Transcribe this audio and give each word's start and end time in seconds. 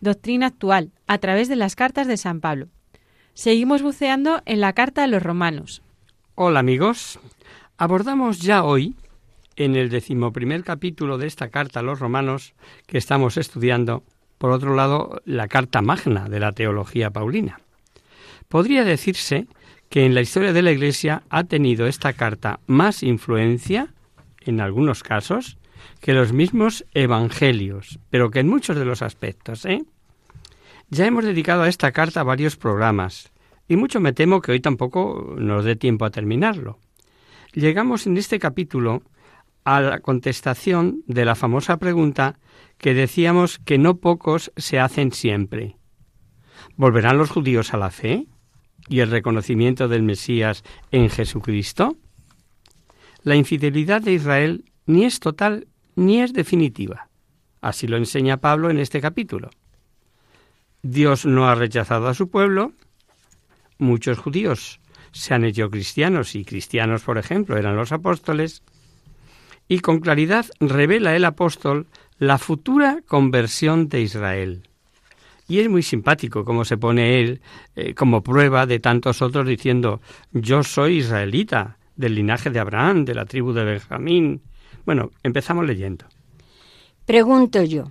doctrina 0.00 0.46
actual 0.46 0.92
a 1.06 1.18
través 1.18 1.48
de 1.48 1.56
las 1.56 1.76
cartas 1.76 2.06
de 2.06 2.16
San 2.16 2.40
Pablo. 2.40 2.68
Seguimos 3.34 3.82
buceando 3.82 4.42
en 4.46 4.60
la 4.60 4.72
carta 4.72 5.04
a 5.04 5.06
los 5.06 5.22
romanos, 5.22 5.82
Hola 6.40 6.60
amigos. 6.60 7.18
Abordamos 7.78 8.38
ya 8.38 8.62
hoy, 8.62 8.94
en 9.56 9.74
el 9.74 9.88
decimoprimer 9.88 10.62
capítulo 10.62 11.18
de 11.18 11.26
esta 11.26 11.48
carta 11.48 11.80
a 11.80 11.82
los 11.82 11.98
romanos 11.98 12.54
que 12.86 12.96
estamos 12.96 13.36
estudiando, 13.36 14.04
por 14.38 14.52
otro 14.52 14.76
lado, 14.76 15.20
la 15.24 15.48
carta 15.48 15.82
magna 15.82 16.28
de 16.28 16.38
la 16.38 16.52
teología 16.52 17.10
paulina. 17.10 17.58
Podría 18.46 18.84
decirse 18.84 19.48
que 19.88 20.06
en 20.06 20.14
la 20.14 20.20
historia 20.20 20.52
de 20.52 20.62
la 20.62 20.70
Iglesia 20.70 21.24
ha 21.28 21.42
tenido 21.42 21.88
esta 21.88 22.12
carta 22.12 22.60
más 22.68 23.02
influencia, 23.02 23.92
en 24.42 24.60
algunos 24.60 25.02
casos, 25.02 25.58
que 26.00 26.12
los 26.12 26.32
mismos 26.32 26.84
evangelios, 26.94 27.98
pero 28.10 28.30
que 28.30 28.40
en 28.40 28.48
muchos 28.48 28.76
de 28.76 28.84
los 28.84 29.02
aspectos, 29.02 29.64
¿eh? 29.64 29.82
Ya 30.90 31.06
hemos 31.06 31.24
dedicado 31.24 31.62
a 31.62 31.68
esta 31.68 31.92
carta 31.92 32.22
varios 32.22 32.56
programas, 32.56 33.30
y 33.68 33.76
mucho 33.76 34.00
me 34.00 34.12
temo 34.12 34.40
que 34.40 34.52
hoy 34.52 34.60
tampoco 34.60 35.34
nos 35.38 35.64
dé 35.64 35.76
tiempo 35.76 36.04
a 36.04 36.10
terminarlo. 36.10 36.78
Llegamos 37.52 38.06
en 38.06 38.16
este 38.16 38.38
capítulo 38.38 39.02
a 39.64 39.80
la 39.80 40.00
contestación 40.00 41.02
de 41.06 41.26
la 41.26 41.34
famosa 41.34 41.76
pregunta 41.76 42.38
que 42.78 42.94
decíamos 42.94 43.58
que 43.58 43.76
no 43.76 43.98
pocos 43.98 44.52
se 44.56 44.80
hacen 44.80 45.12
siempre. 45.12 45.76
¿Volverán 46.76 47.18
los 47.18 47.30
judíos 47.30 47.74
a 47.74 47.76
la 47.76 47.90
fe 47.90 48.26
y 48.88 49.00
el 49.00 49.10
reconocimiento 49.10 49.88
del 49.88 50.02
Mesías 50.02 50.64
en 50.90 51.10
Jesucristo? 51.10 51.96
La 53.22 53.36
infidelidad 53.36 54.00
de 54.00 54.12
Israel 54.12 54.64
ni 54.88 55.04
es 55.04 55.20
total 55.20 55.68
ni 55.94 56.20
es 56.20 56.32
definitiva. 56.32 57.08
Así 57.60 57.86
lo 57.86 57.96
enseña 57.96 58.38
Pablo 58.38 58.70
en 58.70 58.78
este 58.78 59.00
capítulo. 59.00 59.50
Dios 60.82 61.26
no 61.26 61.48
ha 61.48 61.54
rechazado 61.54 62.08
a 62.08 62.14
su 62.14 62.30
pueblo, 62.30 62.72
muchos 63.78 64.18
judíos 64.18 64.80
se 65.12 65.34
han 65.34 65.44
hecho 65.44 65.70
cristianos 65.70 66.34
y 66.34 66.44
cristianos, 66.44 67.02
por 67.02 67.18
ejemplo, 67.18 67.56
eran 67.56 67.76
los 67.76 67.92
apóstoles, 67.92 68.62
y 69.68 69.80
con 69.80 70.00
claridad 70.00 70.46
revela 70.60 71.16
el 71.16 71.24
apóstol 71.24 71.86
la 72.18 72.38
futura 72.38 73.00
conversión 73.06 73.88
de 73.88 74.02
Israel. 74.02 74.68
Y 75.48 75.60
es 75.60 75.68
muy 75.68 75.82
simpático 75.82 76.44
como 76.44 76.64
se 76.64 76.76
pone 76.76 77.20
él 77.20 77.40
eh, 77.74 77.94
como 77.94 78.22
prueba 78.22 78.66
de 78.66 78.80
tantos 78.80 79.22
otros 79.22 79.46
diciendo 79.46 80.00
yo 80.32 80.62
soy 80.62 80.98
israelita, 80.98 81.78
del 81.96 82.14
linaje 82.14 82.50
de 82.50 82.60
Abraham, 82.60 83.04
de 83.04 83.14
la 83.14 83.24
tribu 83.24 83.52
de 83.52 83.64
Benjamín. 83.64 84.40
Bueno, 84.88 85.10
empezamos 85.22 85.66
leyendo. 85.66 86.06
pregunto 87.04 87.62
yo, 87.62 87.90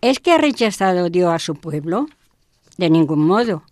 ¿es 0.00 0.18
que 0.18 0.32
ha 0.32 0.38
rechazado 0.38 1.10
Dios 1.10 1.30
a 1.30 1.38
su 1.38 1.56
pueblo? 1.56 2.06
De 2.78 2.88
ningún 2.88 3.26
modo, 3.26 3.64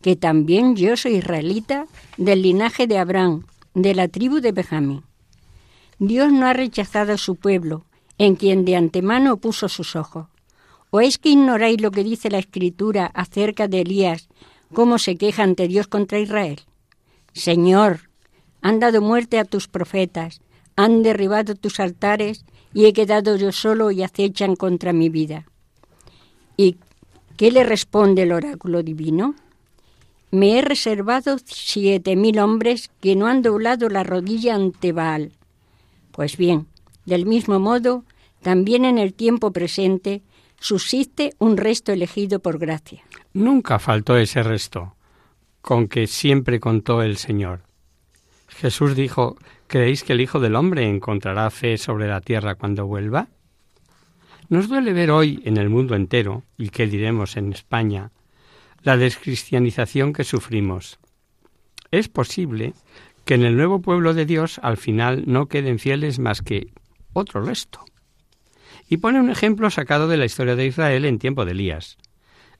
que 0.00 0.16
también 0.16 0.74
yo 0.74 0.96
soy 0.96 1.18
israelita 1.18 1.86
del 2.16 2.42
linaje 2.42 2.88
de 2.88 2.98
Abraham, 2.98 3.46
de 3.74 3.94
la 3.94 4.08
tribu 4.08 4.40
de 4.40 4.50
Benjamín. 4.50 5.04
Dios 6.00 6.32
no 6.32 6.46
ha 6.46 6.52
rechazado 6.54 7.12
a 7.12 7.18
su 7.18 7.36
pueblo, 7.36 7.84
en 8.18 8.34
quien 8.34 8.64
de 8.64 8.74
antemano 8.74 9.36
puso 9.36 9.68
sus 9.68 9.94
ojos. 9.94 10.26
¿O 10.90 11.00
es 11.00 11.18
que 11.18 11.28
ignoráis 11.28 11.80
lo 11.80 11.92
que 11.92 12.02
dice 12.02 12.30
la 12.30 12.38
Escritura 12.38 13.12
acerca 13.14 13.68
de 13.68 13.82
Elías, 13.82 14.28
cómo 14.74 14.98
se 14.98 15.14
queja 15.14 15.44
ante 15.44 15.68
Dios 15.68 15.86
contra 15.86 16.18
Israel? 16.18 16.62
Señor, 17.32 18.10
han 18.60 18.80
dado 18.80 19.00
muerte 19.02 19.38
a 19.38 19.44
tus 19.44 19.68
profetas, 19.68 20.40
han 20.76 21.02
derribado 21.02 21.54
tus 21.54 21.80
altares 21.80 22.44
y 22.74 22.86
he 22.86 22.92
quedado 22.92 23.36
yo 23.36 23.52
solo 23.52 23.90
y 23.90 24.02
acechan 24.02 24.56
contra 24.56 24.92
mi 24.92 25.08
vida. 25.08 25.46
¿Y 26.56 26.76
qué 27.36 27.50
le 27.50 27.64
responde 27.64 28.22
el 28.22 28.32
oráculo 28.32 28.82
divino? 28.82 29.34
Me 30.30 30.58
he 30.58 30.62
reservado 30.62 31.36
siete 31.44 32.16
mil 32.16 32.38
hombres 32.38 32.90
que 33.00 33.16
no 33.16 33.26
han 33.26 33.42
doblado 33.42 33.88
la 33.88 34.02
rodilla 34.02 34.54
ante 34.54 34.92
Baal. 34.92 35.32
Pues 36.10 36.36
bien, 36.36 36.66
del 37.04 37.26
mismo 37.26 37.58
modo, 37.58 38.04
también 38.40 38.84
en 38.84 38.98
el 38.98 39.12
tiempo 39.12 39.52
presente 39.52 40.22
subsiste 40.58 41.34
un 41.38 41.56
resto 41.56 41.92
elegido 41.92 42.40
por 42.40 42.58
gracia. 42.58 43.02
Nunca 43.34 43.78
faltó 43.78 44.16
ese 44.16 44.42
resto, 44.42 44.94
con 45.60 45.88
que 45.88 46.06
siempre 46.06 46.60
contó 46.60 47.02
el 47.02 47.16
Señor. 47.16 47.62
Jesús 48.48 48.94
dijo, 48.94 49.36
¿creéis 49.72 50.04
que 50.04 50.12
el 50.12 50.20
Hijo 50.20 50.38
del 50.38 50.54
Hombre 50.54 50.86
encontrará 50.86 51.48
fe 51.48 51.78
sobre 51.78 52.06
la 52.06 52.20
tierra 52.20 52.56
cuando 52.56 52.86
vuelva? 52.86 53.28
Nos 54.50 54.68
duele 54.68 54.92
ver 54.92 55.10
hoy 55.10 55.40
en 55.46 55.56
el 55.56 55.70
mundo 55.70 55.94
entero, 55.94 56.42
y 56.58 56.68
qué 56.68 56.86
diremos 56.86 57.38
en 57.38 57.54
España, 57.54 58.10
la 58.82 58.98
descristianización 58.98 60.12
que 60.12 60.24
sufrimos. 60.24 60.98
Es 61.90 62.10
posible 62.10 62.74
que 63.24 63.32
en 63.32 63.44
el 63.44 63.56
nuevo 63.56 63.80
pueblo 63.80 64.12
de 64.12 64.26
Dios 64.26 64.60
al 64.62 64.76
final 64.76 65.24
no 65.26 65.46
queden 65.46 65.78
fieles 65.78 66.18
más 66.18 66.42
que 66.42 66.66
otro 67.14 67.40
resto. 67.42 67.82
Y 68.90 68.98
pone 68.98 69.20
un 69.20 69.30
ejemplo 69.30 69.70
sacado 69.70 70.06
de 70.06 70.18
la 70.18 70.26
historia 70.26 70.54
de 70.54 70.66
Israel 70.66 71.06
en 71.06 71.18
tiempo 71.18 71.46
de 71.46 71.52
Elías. 71.52 71.96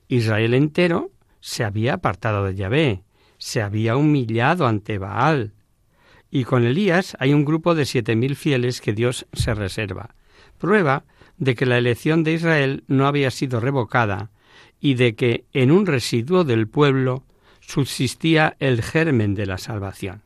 Israel 0.09 0.55
entero 0.55 1.11
se 1.41 1.63
había 1.63 1.93
apartado 1.93 2.47
de 2.47 2.55
Yahvé, 2.55 3.03
se 3.37 3.61
había 3.61 3.99
humillado 3.99 4.67
ante 4.67 4.97
Baal. 4.97 5.53
Y 6.35 6.45
con 6.45 6.65
Elías 6.65 7.15
hay 7.21 7.35
un 7.35 7.45
grupo 7.45 7.75
de 7.75 7.85
siete 7.85 8.17
mil 8.17 8.37
fieles 8.37 8.81
que 8.81 8.95
Dios 8.95 9.27
se 9.35 9.53
reserva. 9.53 10.15
Prueba 10.57 11.05
de 11.37 11.55
que 11.55 11.67
la 11.67 11.77
elección 11.77 12.25
de 12.25 12.33
Israel 12.33 12.85
no 12.89 13.07
había 13.07 13.31
sido 13.31 13.61
revocada 13.61 14.31
y 14.81 14.95
de 14.95 15.15
que 15.15 15.45
en 15.53 15.71
un 15.71 15.85
residuo 15.85 16.45
del 16.45 16.69
pueblo 16.69 17.27
subsistía 17.61 18.57
el 18.61 18.83
germen 18.83 19.35
de 19.35 19.45
la 19.45 19.59
salvación. 19.59 20.23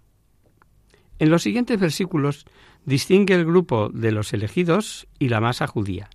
En 1.19 1.29
los 1.29 1.43
siguientes 1.43 1.81
versículos 1.81 2.47
distingue 2.85 3.35
el 3.35 3.45
grupo 3.45 3.89
de 3.89 4.13
los 4.13 4.33
elegidos 4.33 5.09
y 5.19 5.29
la 5.29 5.41
masa 5.41 5.67
judía. 5.67 6.09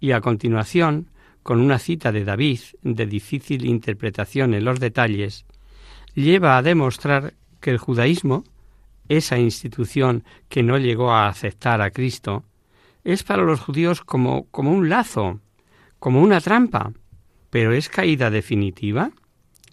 Y 0.00 0.12
a 0.12 0.22
continuación, 0.22 1.10
con 1.42 1.60
una 1.60 1.78
cita 1.78 2.12
de 2.12 2.24
David 2.24 2.60
de 2.80 3.04
difícil 3.04 3.66
interpretación 3.66 4.54
en 4.54 4.64
los 4.64 4.80
detalles, 4.80 5.44
lleva 6.14 6.56
a 6.56 6.62
demostrar 6.62 7.34
que 7.60 7.70
el 7.70 7.78
judaísmo, 7.78 8.44
esa 9.16 9.38
institución 9.38 10.24
que 10.48 10.62
no 10.62 10.78
llegó 10.78 11.10
a 11.10 11.28
aceptar 11.28 11.80
a 11.82 11.90
Cristo, 11.90 12.44
es 13.04 13.22
para 13.22 13.42
los 13.42 13.60
judíos 13.60 14.00
como, 14.00 14.44
como 14.50 14.72
un 14.72 14.88
lazo, 14.88 15.40
como 15.98 16.22
una 16.22 16.40
trampa, 16.40 16.92
pero 17.50 17.72
¿es 17.72 17.88
caída 17.88 18.30
definitiva? 18.30 19.10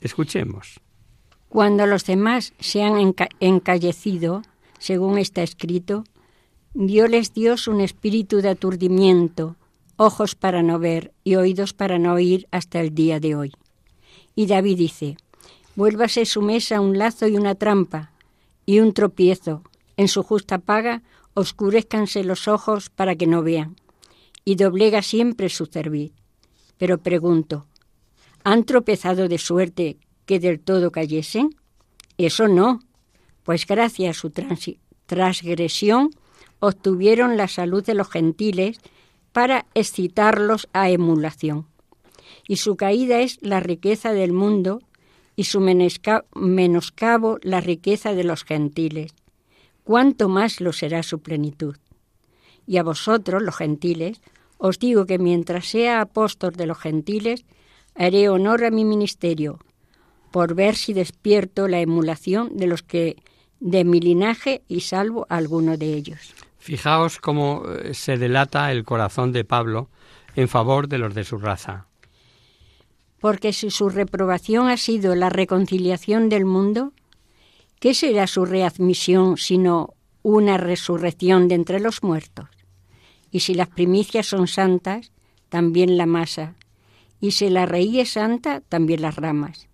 Escuchemos. 0.02 0.80
Cuando 1.48 1.86
los 1.86 2.06
demás 2.06 2.54
se 2.60 2.84
han 2.84 2.98
enca 2.98 3.30
encallecido, 3.40 4.44
según 4.78 5.18
está 5.18 5.42
escrito, 5.42 6.04
Dios 6.74 7.68
un 7.68 7.82
espíritu 7.82 8.42
de 8.42 8.50
aturdimiento, 8.50 9.56
ojos 9.96 10.36
para 10.36 10.62
no 10.62 10.80
ver 10.80 11.14
y 11.24 11.36
oídos 11.36 11.74
para 11.74 11.98
no 11.98 12.14
oír 12.14 12.48
hasta 12.52 12.80
el 12.80 12.94
día 12.94 13.20
de 13.20 13.36
hoy. 13.36 13.54
Y 14.36 14.46
David 14.46 14.78
dice, 14.78 15.18
vuélvase 15.76 16.26
su 16.26 16.42
mesa 16.42 16.80
un 16.80 16.98
lazo 16.98 17.28
y 17.28 17.36
una 17.36 17.56
trampa, 17.56 18.12
y 18.70 18.82
un 18.82 18.94
tropiezo, 18.94 19.64
en 19.98 20.08
su 20.08 20.22
justa 20.22 20.60
paga 20.60 21.02
oscurezcanse 21.34 22.24
los 22.24 22.48
ojos 22.48 22.92
para 22.92 23.16
que 23.16 23.26
no 23.26 23.42
vean, 23.42 23.76
y 24.46 24.58
doblega 24.58 25.02
siempre 25.02 25.50
su 25.50 25.66
cerviz. 25.66 26.12
Pero 26.78 27.00
pregunto, 27.00 27.66
¿han 28.44 28.66
tropezado 28.66 29.28
de 29.28 29.40
suerte 29.40 29.98
que 30.28 30.40
del 30.40 30.60
todo 30.60 30.92
cayesen? 30.92 31.56
Eso 32.20 32.48
no, 32.48 32.82
pues 33.42 33.66
gracias 33.66 34.16
a 34.16 34.20
su 34.20 34.32
transgresión 35.08 36.12
obtuvieron 36.60 37.38
la 37.38 37.48
salud 37.48 37.84
de 37.84 37.96
los 37.96 38.08
gentiles 38.08 38.80
para 39.32 39.66
excitarlos 39.74 40.70
a 40.74 40.92
emulación. 40.92 41.66
Y 42.48 42.58
su 42.58 42.76
caída 42.76 43.20
es 43.22 43.40
la 43.42 43.62
riqueza 43.62 44.14
del 44.14 44.32
mundo 44.32 44.84
y 45.40 45.46
su 45.46 45.62
menoscabo 45.62 47.38
la 47.44 47.62
riqueza 47.62 48.14
de 48.14 48.26
los 48.26 48.44
gentiles. 48.44 49.14
¿Cuánto 49.86 50.28
más 50.28 50.60
lo 50.60 50.74
será 50.74 51.02
su 51.02 51.22
plenitud? 51.22 51.78
Y 52.68 52.76
a 52.76 52.84
vosotros, 52.84 53.42
los 53.42 53.56
gentiles, 53.56 54.20
os 54.58 54.80
digo 54.80 55.06
que 55.06 55.18
mientras 55.18 55.68
sea 55.68 56.02
apóstol 56.02 56.52
de 56.58 56.66
los 56.66 56.78
gentiles, 56.78 57.46
haré 57.96 58.28
honor 58.28 58.66
a 58.66 58.70
mi 58.70 58.84
ministerio, 58.84 59.60
por 60.30 60.56
ver 60.56 60.76
si 60.76 60.92
despierto 60.92 61.70
la 61.70 61.80
emulación 61.80 62.58
de 62.58 62.68
los 62.68 62.84
que 62.84 63.16
de 63.62 63.86
mi 63.86 64.02
linaje 64.02 64.64
y 64.68 64.82
salvo 64.82 65.26
a 65.30 65.38
alguno 65.38 65.78
de 65.78 65.94
ellos. 65.94 66.34
Fijaos 66.58 67.18
cómo 67.20 67.64
eh, 67.66 67.94
se 67.94 68.18
delata 68.18 68.74
el 68.74 68.84
corazón 68.84 69.32
de 69.32 69.46
Pablo 69.46 69.88
en 70.36 70.50
favor 70.50 70.90
de 70.90 70.98
los 70.98 71.16
de 71.16 71.24
su 71.24 71.38
raza. 71.38 71.89
Porque 73.20 73.54
si 73.54 73.70
su 73.70 73.90
reprobación 73.90 74.68
ha 74.68 74.78
sido 74.78 75.16
la 75.16 75.30
reconciliación 75.30 76.30
del 76.30 76.46
mundo, 76.46 76.94
¿qué 77.80 77.94
será 77.94 78.28
su 78.28 78.46
readmisión 78.46 79.38
sino 79.38 79.94
una 80.24 80.58
resurrección 80.58 81.48
de 81.48 81.56
entre 81.56 81.80
los 81.80 82.04
muertos? 82.04 82.48
Y 83.32 83.42
si 83.42 83.54
las 83.54 83.68
primicias 83.68 84.26
son 84.26 84.48
santas, 84.48 85.12
también 85.50 85.98
la 85.98 86.06
masa, 86.06 86.56
y 87.20 87.32
si 87.32 87.50
la 87.50 87.66
raíz 87.66 87.96
es 87.98 88.12
santa, 88.12 88.62
también 88.62 89.02
las 89.02 89.16
ramas. 89.16 89.68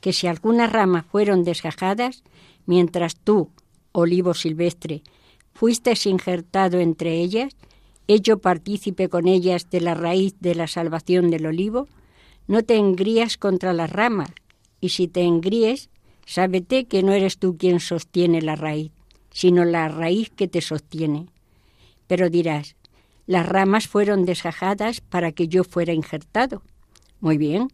Que 0.00 0.12
si 0.12 0.26
algunas 0.26 0.70
ramas 0.70 1.04
fueron 1.06 1.42
desgajadas, 1.42 2.22
mientras 2.64 3.16
tú, 3.16 3.50
olivo 3.92 4.34
silvestre, 4.34 5.02
fuiste 5.52 5.94
injertado 6.04 6.78
entre 6.78 7.14
ellas, 7.20 7.56
hecho 8.06 8.38
partícipe 8.38 9.08
con 9.08 9.26
ellas 9.26 9.68
de 9.70 9.80
la 9.80 9.94
raíz 9.94 10.36
de 10.38 10.54
la 10.54 10.68
salvación 10.68 11.30
del 11.30 11.46
olivo, 11.46 11.88
no 12.46 12.62
te 12.62 12.76
engrías 12.76 13.36
contra 13.36 13.72
las 13.72 13.90
ramas, 13.90 14.30
y 14.80 14.90
si 14.90 15.08
te 15.08 15.22
engríes, 15.22 15.90
sábete 16.26 16.86
que 16.86 17.02
no 17.02 17.12
eres 17.12 17.38
tú 17.38 17.56
quien 17.56 17.80
sostiene 17.80 18.42
la 18.42 18.56
raíz, 18.56 18.92
sino 19.30 19.64
la 19.64 19.88
raíz 19.88 20.30
que 20.30 20.48
te 20.48 20.60
sostiene. 20.60 21.26
Pero 22.06 22.30
dirás, 22.30 22.76
las 23.26 23.46
ramas 23.46 23.88
fueron 23.88 24.24
desgajadas 24.24 25.00
para 25.00 25.32
que 25.32 25.48
yo 25.48 25.64
fuera 25.64 25.92
injertado. 25.92 26.62
Muy 27.20 27.38
bien, 27.38 27.68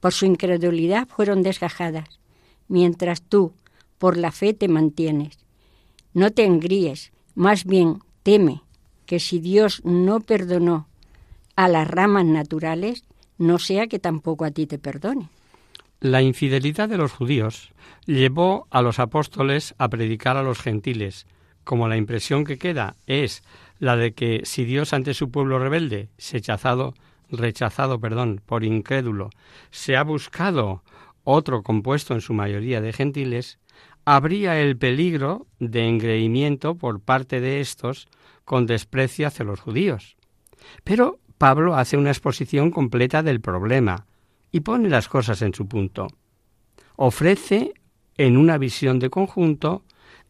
por 0.00 0.12
su 0.12 0.26
incredulidad 0.26 1.08
fueron 1.08 1.42
desgajadas, 1.42 2.20
mientras 2.68 3.22
tú, 3.22 3.52
por 3.98 4.16
la 4.16 4.30
fe, 4.30 4.54
te 4.54 4.68
mantienes. 4.68 5.38
No 6.12 6.30
te 6.30 6.44
engríes, 6.44 7.12
más 7.34 7.64
bien 7.64 8.00
teme 8.22 8.62
que 9.06 9.18
si 9.18 9.38
Dios 9.38 9.80
no 9.84 10.20
perdonó 10.20 10.88
a 11.56 11.68
las 11.68 11.88
ramas 11.88 12.24
naturales, 12.24 13.04
no 13.38 13.58
sea 13.58 13.86
que 13.86 13.98
tampoco 13.98 14.44
a 14.44 14.50
ti 14.50 14.66
te 14.66 14.78
perdone. 14.78 15.28
La 16.00 16.22
infidelidad 16.22 16.88
de 16.88 16.98
los 16.98 17.12
judíos 17.12 17.72
llevó 18.06 18.66
a 18.70 18.82
los 18.82 18.98
apóstoles 18.98 19.74
a 19.78 19.88
predicar 19.88 20.36
a 20.36 20.42
los 20.42 20.60
gentiles, 20.60 21.26
como 21.64 21.88
la 21.88 21.96
impresión 21.96 22.44
que 22.44 22.58
queda 22.58 22.96
es 23.06 23.42
la 23.78 23.96
de 23.96 24.12
que 24.12 24.42
si 24.44 24.64
Dios 24.64 24.92
ante 24.92 25.14
su 25.14 25.30
pueblo 25.30 25.58
rebelde, 25.58 26.08
rechazado, 26.18 26.94
rechazado, 27.30 27.98
perdón, 27.98 28.40
por 28.44 28.64
incrédulo, 28.64 29.30
se 29.70 29.96
ha 29.96 30.04
buscado 30.04 30.82
otro 31.24 31.62
compuesto 31.62 32.14
en 32.14 32.20
su 32.20 32.34
mayoría 32.34 32.80
de 32.80 32.92
gentiles, 32.92 33.58
habría 34.04 34.60
el 34.60 34.76
peligro 34.76 35.46
de 35.58 35.88
engreimiento 35.88 36.74
por 36.74 37.00
parte 37.00 37.40
de 37.40 37.60
estos 37.60 38.08
con 38.44 38.66
desprecio 38.66 39.26
hacia 39.26 39.44
los 39.44 39.60
judíos. 39.60 40.16
Pero 40.84 41.18
Pablo 41.38 41.76
hace 41.76 41.96
una 41.96 42.10
exposición 42.10 42.70
completa 42.70 43.22
del 43.22 43.40
problema 43.40 44.06
y 44.50 44.60
pone 44.60 44.88
las 44.88 45.08
cosas 45.08 45.42
en 45.42 45.52
su 45.54 45.66
punto. 45.66 46.08
Ofrece 46.96 47.74
en 48.16 48.36
una 48.36 48.58
visión 48.58 48.98
de 48.98 49.10
conjunto 49.10 49.82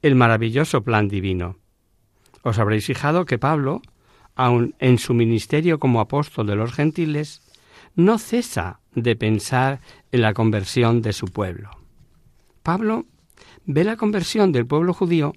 el 0.03 0.15
maravilloso 0.15 0.83
plan 0.83 1.09
divino. 1.09 1.59
Os 2.43 2.59
habréis 2.59 2.87
fijado 2.87 3.27
que 3.27 3.39
Pablo, 3.39 3.83
aun 4.35 4.75
en 4.79 4.99
su 4.99 5.15
ministerio 5.15 5.79
como 5.79 6.01
apóstol 6.01 6.47
de 6.47 6.57
los 6.57 6.73
gentiles, 6.73 7.43
no 7.95 8.19
cesa 8.19 8.81
de 8.95 9.17
pensar 9.17 9.81
en 10.13 10.23
la 10.23 10.35
conversión 10.35 11.03
de 11.03 11.13
su 11.13 11.27
pueblo. 11.27 11.71
Pablo 12.63 13.05
ve 13.67 13.85
la 13.85 13.97
conversión 13.97 14.53
del 14.53 14.67
pueblo 14.67 14.95
judío 14.95 15.35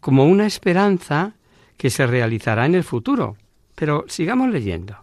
como 0.00 0.24
una 0.24 0.46
esperanza 0.46 1.34
que 1.76 1.90
se 1.90 2.06
realizará 2.06 2.66
en 2.66 2.74
el 2.74 2.84
futuro. 2.84 3.36
Pero 3.74 4.04
sigamos 4.08 4.50
leyendo. 4.50 4.96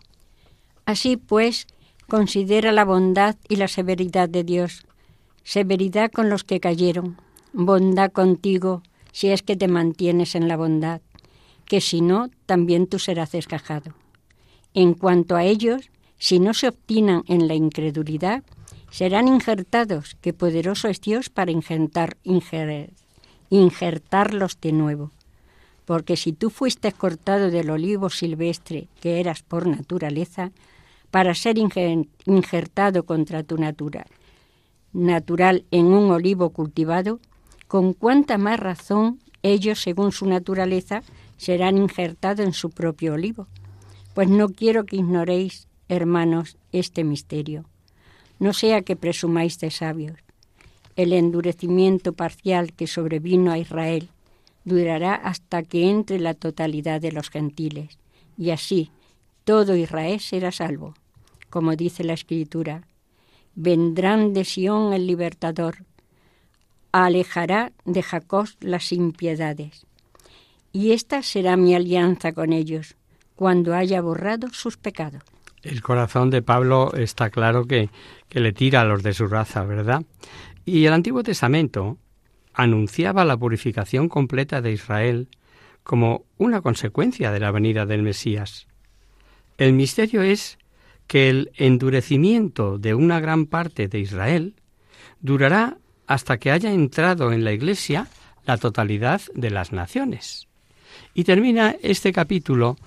Así 0.88 1.18
pues, 1.18 1.68
considera 2.08 2.72
la 2.72 2.86
bondad 2.86 3.36
y 3.50 3.58
la 3.58 3.68
severidad 3.68 4.30
de 4.30 4.46
Dios, 4.46 4.86
severidad 5.44 6.10
con 6.10 6.30
los 6.30 6.46
que 6.46 6.62
cayeron, 6.62 7.18
bondad 7.52 8.10
contigo 8.14 8.84
si 9.12 9.28
es 9.28 9.44
que 9.44 9.58
te 9.58 9.68
mantienes 9.68 10.34
en 10.34 10.48
la 10.48 10.56
bondad, 10.56 11.02
que 11.66 11.82
si 11.82 12.00
no, 12.00 12.30
también 12.46 12.88
tú 12.88 13.00
serás 13.00 13.34
desgajado. 13.34 13.96
En 14.74 14.94
cuanto 14.94 15.36
a 15.36 15.44
ellos, 15.44 15.90
si 16.20 16.40
no 16.40 16.54
se 16.54 16.70
obstinan 16.70 17.24
en 17.28 17.50
la 17.50 17.56
incredulidad, 17.56 18.44
serán 18.90 19.28
injertados, 19.28 20.16
que 20.22 20.32
poderoso 20.32 20.88
es 20.88 21.02
Dios 21.02 21.30
para 21.30 21.52
injertar, 21.52 22.16
injertarlos 23.50 24.58
de 24.62 24.72
nuevo. 24.72 25.12
Porque 25.84 26.16
si 26.16 26.32
tú 26.32 26.50
fuiste 26.50 26.94
cortado 26.94 27.52
del 27.52 27.72
olivo 27.72 28.10
silvestre 28.10 28.88
que 29.02 29.20
eras 29.20 29.44
por 29.44 29.68
naturaleza, 29.68 30.54
para 31.12 31.34
ser 31.34 31.58
injertado 31.58 33.06
contra 33.06 33.44
tu 33.44 33.58
natura, 33.58 34.06
natural 34.94 35.66
en 35.72 35.88
un 35.88 36.12
olivo 36.12 36.50
cultivado, 36.52 37.20
con 37.68 37.94
cuánta 37.94 38.38
más 38.38 38.60
razón 38.60 39.20
ellos, 39.44 39.82
según 39.82 40.12
su 40.12 40.26
naturaleza, 40.26 41.04
serán 41.38 41.78
injertados 41.78 42.46
en 42.46 42.54
su 42.54 42.70
propio 42.70 43.14
olivo. 43.14 43.48
Pues 44.14 44.30
no 44.30 44.50
quiero 44.50 44.86
que 44.86 44.98
ignoréis, 44.98 45.68
hermanos, 45.88 46.58
este 46.72 47.04
misterio 47.04 47.66
no 48.40 48.54
sea 48.54 48.82
que 48.82 48.96
presumáis 48.96 49.60
de 49.60 49.72
sabios. 49.72 50.18
El 50.96 51.14
endurecimiento 51.14 52.14
parcial 52.14 52.74
que 52.74 52.88
sobrevino 52.88 53.52
a 53.52 53.58
Israel 53.58 54.10
durará 54.64 55.16
hasta 55.16 55.64
que 55.64 55.90
entre 55.90 56.20
la 56.20 56.34
totalidad 56.34 57.02
de 57.02 57.12
los 57.12 57.30
gentiles, 57.30 57.98
y 58.38 58.52
así 58.52 58.92
todo 59.48 59.78
Israel 59.78 60.20
será 60.20 60.52
salvo. 60.52 60.94
Como 61.50 61.78
dice 61.78 62.04
la 62.04 62.12
Escritura, 62.12 62.86
vendrán 63.56 64.34
de 64.34 64.44
Sión 64.44 64.92
el 64.92 65.08
libertador, 65.08 65.86
alejará 66.92 67.72
de 67.86 68.04
Jacob 68.04 68.50
las 68.60 68.92
impiedades. 68.92 69.86
Y 70.74 70.92
esta 70.92 71.24
será 71.24 71.56
mi 71.56 71.76
alianza 71.76 72.34
con 72.34 72.52
ellos, 72.52 72.98
cuando 73.38 73.74
haya 73.74 74.02
borrado 74.02 74.50
sus 74.50 74.76
pecados. 74.76 75.24
El 75.64 75.82
corazón 75.82 76.30
de 76.30 76.42
Pablo 76.42 76.92
está 76.94 77.30
claro 77.30 77.64
que, 77.64 77.90
que 78.28 78.42
le 78.42 78.52
tira 78.52 78.82
a 78.82 78.86
los 78.86 79.02
de 79.02 79.14
su 79.14 79.28
raza, 79.28 79.64
¿verdad? 79.64 80.04
Y 80.66 80.86
el 80.88 80.92
Antiguo 80.92 81.24
Testamento 81.24 81.98
anunciaba 82.54 83.24
la 83.24 83.38
purificación 83.38 84.10
completa 84.10 84.62
de 84.62 84.74
Israel 84.74 85.30
como 85.84 86.26
una 86.38 86.60
consecuencia 86.60 87.32
de 87.32 87.40
la 87.40 87.52
venida 87.52 87.86
del 87.86 88.04
Mesías. 88.04 88.68
El 89.58 89.74
misterio 89.74 90.22
es 90.22 90.58
que 91.08 91.30
el 91.30 91.52
endurecimiento 91.56 92.78
de 92.78 92.94
una 92.94 93.20
gran 93.20 93.46
parte 93.46 93.88
de 93.88 94.00
Israel 94.00 94.54
durará 95.22 95.78
hasta 96.06 96.38
que 96.38 96.52
haya 96.52 96.72
entrado 96.72 97.32
en 97.32 97.44
la 97.44 97.54
Iglesia 97.54 98.08
la 98.46 98.58
totalidad 98.58 99.22
de 99.34 99.50
las 99.50 99.72
naciones. 99.72 100.48
Y 101.14 101.24
termina 101.24 101.76
este 101.82 102.14
capítulo 102.14 102.78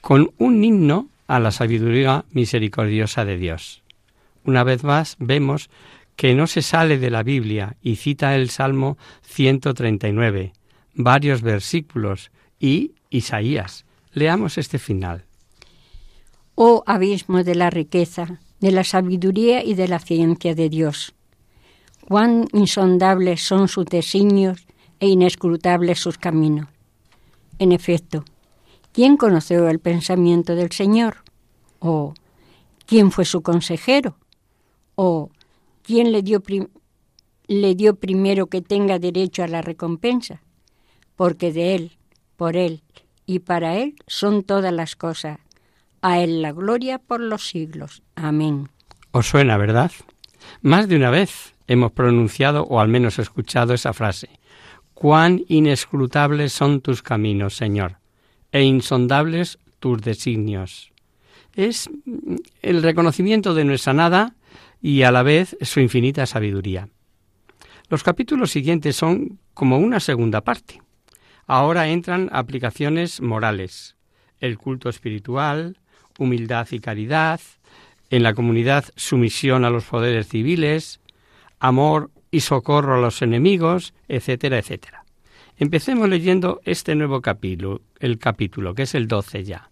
con 0.00 0.30
un 0.38 0.64
himno 0.64 1.08
a 1.28 1.38
la 1.38 1.50
sabiduría 1.50 2.24
misericordiosa 2.32 3.24
de 3.24 3.36
Dios. 3.36 3.82
Una 4.44 4.64
vez 4.64 4.82
más 4.84 5.16
vemos 5.18 5.70
que 6.16 6.34
no 6.34 6.46
se 6.46 6.62
sale 6.62 6.98
de 6.98 7.10
la 7.10 7.22
Biblia 7.22 7.76
y 7.80 7.96
cita 7.96 8.34
el 8.34 8.50
Salmo 8.50 8.98
139, 9.22 10.52
varios 10.94 11.42
versículos 11.42 12.30
y 12.58 12.92
Isaías. 13.08 13.86
Leamos 14.12 14.58
este 14.58 14.78
final. 14.78 15.24
Oh 16.54 16.82
abismo 16.86 17.44
de 17.44 17.54
la 17.54 17.70
riqueza, 17.70 18.40
de 18.60 18.72
la 18.72 18.84
sabiduría 18.84 19.64
y 19.64 19.74
de 19.74 19.88
la 19.88 19.98
ciencia 19.98 20.54
de 20.54 20.68
Dios. 20.68 21.14
Cuán 22.06 22.46
insondables 22.52 23.42
son 23.42 23.68
sus 23.68 23.86
designios 23.86 24.66
e 25.00 25.08
inescrutables 25.08 25.98
sus 25.98 26.18
caminos. 26.18 26.68
En 27.58 27.72
efecto, 27.72 28.24
¿quién 28.92 29.16
conoció 29.16 29.68
el 29.68 29.78
pensamiento 29.78 30.54
del 30.54 30.70
Señor? 30.72 31.18
¿O 31.80 32.14
quién 32.86 33.10
fue 33.10 33.24
su 33.24 33.42
consejero? 33.42 34.16
¿O 34.94 35.30
quién 35.82 36.12
le 36.12 36.22
dio, 36.22 36.42
le 37.46 37.74
dio 37.74 37.96
primero 37.96 38.46
que 38.46 38.60
tenga 38.60 38.98
derecho 38.98 39.42
a 39.42 39.48
la 39.48 39.62
recompensa? 39.62 40.42
Porque 41.16 41.52
de 41.52 41.74
Él, 41.74 41.92
por 42.36 42.56
Él 42.56 42.82
y 43.26 43.38
para 43.38 43.76
Él 43.78 43.94
son 44.06 44.42
todas 44.42 44.72
las 44.72 44.96
cosas. 44.96 45.38
A 46.02 46.18
Él 46.18 46.42
la 46.42 46.52
gloria 46.52 46.98
por 46.98 47.20
los 47.20 47.46
siglos. 47.48 48.02
Amén. 48.16 48.68
Os 49.12 49.28
suena, 49.28 49.56
¿verdad? 49.56 49.92
Más 50.60 50.88
de 50.88 50.96
una 50.96 51.10
vez 51.10 51.54
hemos 51.68 51.92
pronunciado 51.92 52.64
o 52.64 52.80
al 52.80 52.88
menos 52.88 53.18
escuchado 53.18 53.72
esa 53.72 53.92
frase. 53.92 54.28
Cuán 54.94 55.42
inescrutables 55.48 56.52
son 56.52 56.80
tus 56.80 57.02
caminos, 57.02 57.56
Señor, 57.56 57.98
e 58.50 58.62
insondables 58.62 59.58
tus 59.78 60.00
designios. 60.00 60.92
Es 61.54 61.88
el 62.62 62.82
reconocimiento 62.82 63.54
de 63.54 63.64
nuestra 63.64 63.92
nada 63.92 64.34
y 64.80 65.02
a 65.02 65.12
la 65.12 65.22
vez 65.22 65.56
su 65.60 65.80
infinita 65.80 66.26
sabiduría. 66.26 66.88
Los 67.88 68.02
capítulos 68.02 68.50
siguientes 68.50 68.96
son 68.96 69.38
como 69.54 69.78
una 69.78 70.00
segunda 70.00 70.40
parte. 70.40 70.80
Ahora 71.46 71.88
entran 71.88 72.28
aplicaciones 72.32 73.20
morales, 73.20 73.96
el 74.40 74.56
culto 74.56 74.88
espiritual, 74.88 75.78
humildad 76.18 76.66
y 76.70 76.80
caridad, 76.80 77.40
en 78.10 78.22
la 78.22 78.34
comunidad 78.34 78.84
sumisión 78.94 79.64
a 79.64 79.70
los 79.70 79.84
poderes 79.84 80.28
civiles, 80.28 81.00
amor 81.60 82.10
y 82.30 82.40
socorro 82.40 82.96
a 82.96 83.00
los 83.00 83.22
enemigos, 83.22 83.94
etcétera, 84.08 84.58
etcétera. 84.58 85.04
Empecemos 85.56 86.08
leyendo 86.08 86.60
este 86.64 86.94
nuevo 86.94 87.20
capítulo, 87.20 87.80
el 88.00 88.18
capítulo, 88.18 88.74
que 88.74 88.82
es 88.82 88.94
el 88.94 89.06
12 89.08 89.44
ya. 89.44 89.70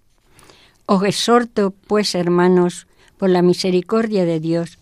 Os 0.86 1.04
exhorto, 1.04 1.74
pues, 1.86 2.14
hermanos, 2.14 2.86
por 3.16 3.30
la 3.30 3.42
misericordia 3.42 4.24
de 4.24 4.40
Dios, 4.40 4.78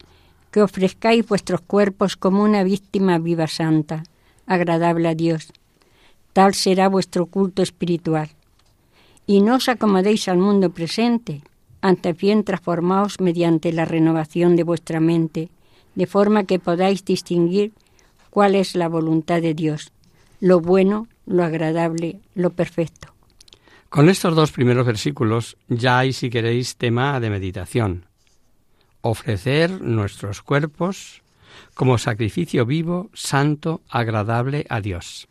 que 0.50 0.62
ofrezcáis 0.62 1.26
vuestros 1.26 1.60
cuerpos 1.60 2.16
como 2.16 2.42
una 2.42 2.62
víctima 2.62 3.18
viva 3.18 3.46
santa, 3.46 4.04
agradable 4.46 5.08
a 5.08 5.14
Dios. 5.14 5.52
Tal 6.32 6.54
será 6.54 6.88
vuestro 6.88 7.26
culto 7.26 7.62
espiritual. 7.62 8.30
Y 9.28 9.42
no 9.42 9.56
os 9.56 9.68
acomodéis 9.68 10.26
al 10.26 10.38
mundo 10.38 10.70
presente, 10.72 11.42
antes 11.82 12.16
bien 12.16 12.44
transformaos 12.44 13.20
mediante 13.20 13.74
la 13.74 13.84
renovación 13.84 14.56
de 14.56 14.62
vuestra 14.62 15.00
mente, 15.00 15.50
de 15.94 16.06
forma 16.06 16.44
que 16.44 16.58
podáis 16.58 17.04
distinguir 17.04 17.72
cuál 18.30 18.54
es 18.54 18.74
la 18.74 18.88
voluntad 18.88 19.42
de 19.42 19.52
Dios, 19.52 19.92
lo 20.40 20.60
bueno, 20.60 21.08
lo 21.26 21.44
agradable, 21.44 22.20
lo 22.34 22.56
perfecto. 22.56 23.08
Con 23.90 24.08
estos 24.08 24.34
dos 24.34 24.50
primeros 24.50 24.86
versículos 24.86 25.58
ya 25.68 25.98
hay, 25.98 26.14
si 26.14 26.30
queréis, 26.30 26.76
tema 26.76 27.20
de 27.20 27.28
meditación. 27.28 28.06
Ofrecer 29.02 29.82
nuestros 29.82 30.40
cuerpos 30.40 31.20
como 31.74 31.98
sacrificio 31.98 32.64
vivo, 32.64 33.10
santo, 33.12 33.82
agradable 33.90 34.64
a 34.70 34.80
Dios. 34.80 35.28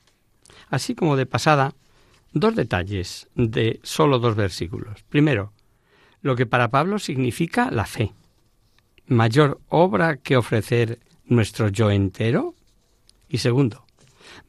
Así 0.70 0.94
como 0.94 1.16
de 1.16 1.26
pasada, 1.26 1.74
dos 2.34 2.56
detalles 2.56 3.30
de 3.36 3.80
solo 3.84 4.20
dos 4.20 4.36
versículos. 4.36 5.04
Primero, 5.10 5.54
lo 6.22 6.36
que 6.36 6.46
para 6.46 6.70
Pablo 6.70 7.00
significa 7.00 7.72
la 7.72 7.86
fe 7.86 8.14
mayor 9.08 9.62
obra 9.70 10.18
que 10.18 10.38
ofrecer 10.38 11.00
nuestro 11.26 11.70
yo 11.70 11.92
entero? 11.92 12.56
Y 13.30 13.40
segundo, 13.40 13.86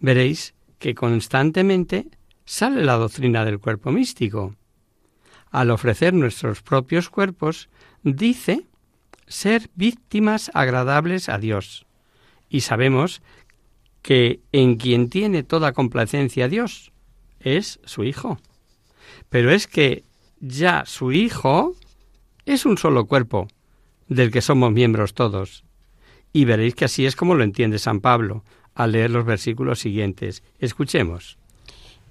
veréis 0.01 0.55
que 0.79 0.95
constantemente 0.95 2.09
sale 2.45 2.85
la 2.85 2.97
doctrina 2.97 3.45
del 3.45 3.59
cuerpo 3.59 3.91
místico. 3.91 4.55
Al 5.51 5.71
ofrecer 5.71 6.13
nuestros 6.13 6.63
propios 6.63 7.09
cuerpos, 7.09 7.69
dice 8.03 8.67
ser 9.27 9.71
víctimas 9.75 10.51
agradables 10.55 11.29
a 11.29 11.39
Dios. 11.39 11.87
Y 12.49 12.61
sabemos 12.61 13.23
que 14.03 14.41
en 14.53 14.77
quien 14.77 15.11
tiene 15.11 15.43
toda 15.43 15.73
complacencia 15.73 16.49
Dios 16.49 16.93
es 17.41 17.81
su 17.85 18.05
Hijo. 18.05 18.39
Pero 19.29 19.51
es 19.51 19.67
que 19.67 20.05
ya 20.41 20.85
su 20.87 21.13
Hijo 21.13 21.75
es 22.47 22.65
un 22.65 22.79
solo 22.79 23.07
cuerpo, 23.07 23.49
del 24.09 24.31
que 24.31 24.41
somos 24.41 24.73
miembros 24.73 25.15
todos. 25.15 25.65
Y 26.33 26.45
veréis 26.45 26.75
que 26.75 26.87
así 26.87 27.07
es 27.07 27.17
como 27.17 27.35
lo 27.35 27.45
entiende 27.45 27.79
San 27.79 28.01
Pablo 28.01 28.45
al 28.75 28.93
leer 28.93 29.11
los 29.11 29.25
versículos 29.25 29.81
siguientes. 29.81 30.43
Escuchemos. 30.59 31.37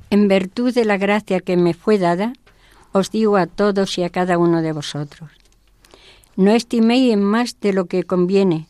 En 0.09 0.27
virtud 0.27 0.73
de 0.73 0.85
la 0.85 0.97
gracia 0.97 1.39
que 1.39 1.57
me 1.57 1.73
fue 1.73 1.97
dada, 1.97 2.33
os 2.91 3.11
digo 3.11 3.37
a 3.37 3.47
todos 3.47 3.97
y 3.97 4.03
a 4.03 4.09
cada 4.09 4.37
uno 4.37 4.61
de 4.61 4.71
vosotros. 4.71 5.31
No 6.35 6.51
estiméis 6.51 7.13
en 7.13 7.23
más 7.23 7.59
de 7.59 7.73
lo 7.73 7.85
que 7.85 8.03
conviene. 8.03 8.67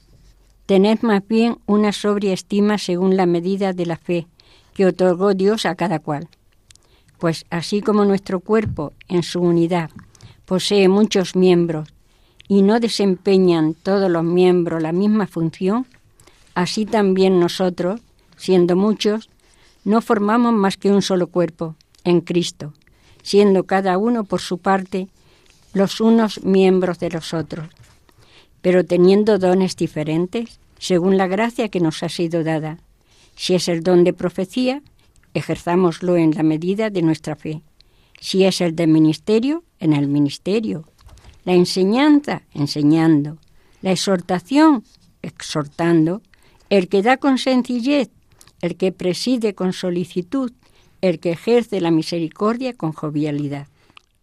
Tened 0.68 1.02
más 1.02 1.28
bien 1.28 1.58
una 1.66 1.92
sobria 1.92 2.34
estima 2.34 2.78
según 2.78 3.18
la 3.18 3.26
medida 3.26 3.74
de 3.74 3.86
la 3.86 3.98
fe 3.98 4.28
que 4.74 4.86
otorgó 4.86 5.34
Dios 5.34 5.66
a 5.66 5.76
cada 5.76 6.00
cual. 6.00 6.30
Pues 7.18 7.46
así 7.50 7.82
como 7.82 8.06
nuestro 8.06 8.40
cuerpo, 8.40 8.94
en 9.08 9.24
su 9.24 9.42
unidad, 9.42 9.90
posee 10.46 10.88
muchos 10.88 11.36
miembros, 11.36 11.90
y 12.48 12.62
no 12.62 12.80
desempeñan 12.80 13.74
todos 13.74 14.10
los 14.10 14.24
miembros 14.24 14.82
la 14.82 14.92
misma 14.92 15.28
función, 15.28 15.86
así 16.56 16.86
también 16.86 17.40
nosotros, 17.40 18.02
siendo 18.38 18.76
muchos, 18.76 19.30
no 19.84 20.02
formamos 20.02 20.54
más 20.54 20.78
que 20.78 20.92
un 20.92 21.02
solo 21.02 21.28
cuerpo, 21.28 21.76
en 22.04 22.22
Cristo, 22.22 22.74
siendo 23.22 23.66
cada 23.66 23.98
uno 23.98 24.24
por 24.24 24.40
su 24.40 24.58
parte 24.60 25.08
los 25.74 26.00
unos 26.00 26.44
miembros 26.44 27.00
de 27.00 27.10
los 27.10 27.34
otros, 27.34 27.68
pero 28.62 28.86
teniendo 28.86 29.38
dones 29.38 29.76
diferentes, 29.76 30.60
según 30.80 31.18
la 31.18 31.28
gracia 31.28 31.70
que 31.70 31.80
nos 31.80 32.04
ha 32.04 32.10
sido 32.10 32.44
dada. 32.44 32.78
Si 33.36 33.54
es 33.54 33.68
el 33.68 33.84
don 33.84 34.04
de 34.04 34.14
profecía, 34.14 34.82
ejerzámoslo 35.38 36.18
en 36.18 36.32
la 36.32 36.44
medida 36.44 36.90
de 36.90 37.02
nuestra 37.02 37.36
fe. 37.36 37.62
Si 38.20 38.44
es 38.44 38.62
el 38.62 38.76
de 38.76 38.88
ministerio, 38.88 39.64
en 39.80 39.94
el 39.94 40.08
ministerio 40.08 40.86
la 41.46 41.54
enseñanza 41.54 42.42
enseñando, 42.54 43.38
la 43.82 43.92
exhortación 43.92 44.84
exhortando, 45.22 46.22
el 46.70 46.90
que 46.90 47.02
da 47.02 47.16
con 47.16 47.38
sencillez, 47.38 48.10
el 48.62 48.76
que 48.76 48.92
preside 48.92 49.56
con 49.56 49.72
solicitud, 49.72 50.52
el 51.00 51.20
que 51.20 51.32
ejerce 51.32 51.80
la 51.80 51.90
misericordia 51.90 52.74
con 52.74 52.92
jovialidad. 52.92 53.68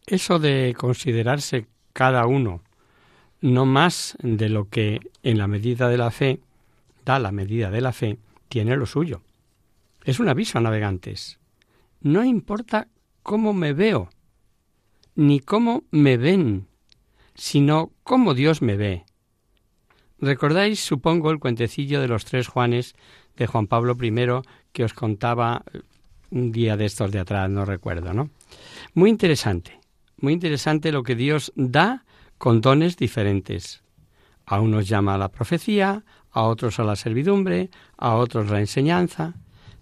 Eso 0.06 0.38
de 0.38 0.74
considerarse 0.76 1.66
cada 1.94 2.26
uno 2.26 2.60
no 3.40 3.64
más 3.64 4.16
de 4.22 4.48
lo 4.48 4.68
que 4.68 5.00
en 5.22 5.38
la 5.38 5.46
medida 5.46 5.88
de 5.88 5.98
la 5.98 6.10
fe 6.10 6.40
da 7.04 7.18
la 7.18 7.32
medida 7.32 7.70
de 7.70 7.80
la 7.80 7.92
fe, 7.92 8.18
tiene 8.48 8.76
lo 8.76 8.86
suyo. 8.86 9.20
Es 10.04 10.20
un 10.20 10.28
aviso 10.28 10.58
a 10.58 10.60
navegantes. 10.60 11.38
No 12.00 12.24
importa 12.24 12.88
cómo 13.22 13.54
me 13.54 13.72
veo, 13.72 14.10
ni 15.14 15.40
cómo 15.40 15.84
me 15.90 16.18
ven, 16.18 16.68
sino 17.34 17.92
cómo 18.02 18.34
Dios 18.34 18.60
me 18.60 18.76
ve. 18.76 19.04
¿Recordáis, 20.20 20.80
supongo, 20.80 21.30
el 21.30 21.38
cuentecillo 21.38 22.00
de 22.00 22.08
los 22.08 22.24
tres 22.26 22.48
Juanes 22.48 22.94
de 23.36 23.46
Juan 23.46 23.66
Pablo 23.66 23.96
I 24.00 24.12
que 24.72 24.84
os 24.84 24.92
contaba 24.92 25.64
eh, 25.72 25.80
un 26.30 26.52
día 26.52 26.76
de 26.76 26.84
estos 26.84 27.10
de 27.10 27.20
atrás, 27.20 27.48
no 27.48 27.64
recuerdo, 27.64 28.12
¿no? 28.12 28.30
Muy 28.92 29.10
interesante, 29.10 29.80
muy 30.18 30.32
interesante 30.32 30.92
lo 30.92 31.02
que 31.02 31.16
Dios 31.16 31.52
da 31.56 32.04
con 32.38 32.60
dones 32.60 32.96
diferentes. 32.96 33.82
A 34.46 34.60
unos 34.60 34.86
llama 34.86 35.14
a 35.14 35.18
la 35.18 35.30
profecía, 35.30 36.04
a 36.30 36.42
otros 36.42 36.78
a 36.78 36.84
la 36.84 36.96
servidumbre, 36.96 37.70
a 37.96 38.14
otros 38.14 38.50
la 38.50 38.60
enseñanza, 38.60 39.34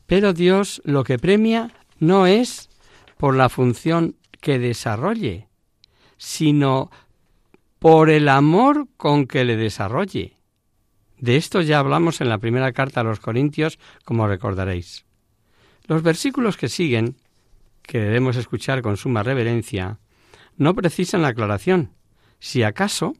pero 0.06 0.32
Dios 0.32 0.82
lo 0.84 1.04
que 1.04 1.18
premia 1.18 1.70
no 1.98 2.26
es 2.26 2.68
por 3.16 3.36
la 3.36 3.48
función 3.48 4.16
que 4.40 4.58
desarrolle, 4.58 5.48
sino 6.16 6.90
por 7.78 8.10
el 8.10 8.28
amor 8.28 8.88
con 8.96 9.26
que 9.26 9.44
le 9.44 9.56
desarrolle. 9.56 10.36
De 11.18 11.36
esto 11.36 11.60
ya 11.60 11.78
hablamos 11.78 12.20
en 12.20 12.28
la 12.28 12.38
primera 12.38 12.72
carta 12.72 13.00
a 13.00 13.04
los 13.04 13.20
Corintios, 13.20 13.78
como 14.04 14.26
recordaréis. 14.26 15.04
Los 15.86 16.02
versículos 16.02 16.56
que 16.56 16.68
siguen, 16.68 17.16
que 17.82 18.00
debemos 18.00 18.36
escuchar 18.36 18.82
con 18.82 18.96
suma 18.96 19.22
reverencia, 19.22 19.98
no 20.56 20.74
precisan 20.74 21.22
la 21.22 21.28
aclaración, 21.28 21.92
si 22.40 22.62
acaso 22.62 23.14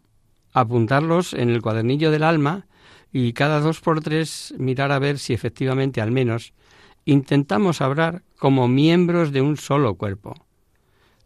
apuntarlos 0.53 1.33
en 1.33 1.51
el 1.51 1.63
cuadernillo 1.63 2.11
del 2.11 2.25
alma 2.25 2.67
y 3.13 3.33
cada 3.35 3.61
dos 3.61 3.81
por 3.81 4.01
tres 4.01 4.55
mirar 4.59 4.91
a 4.93 4.99
ver 4.99 5.19
si 5.19 5.33
efectivamente 5.33 6.01
al 6.01 6.11
menos 6.11 6.55
intentamos 7.05 7.81
hablar 7.81 8.23
como 8.39 8.69
miembros 8.69 9.33
de 9.33 9.41
un 9.41 9.57
solo 9.57 9.95
cuerpo. 9.95 10.35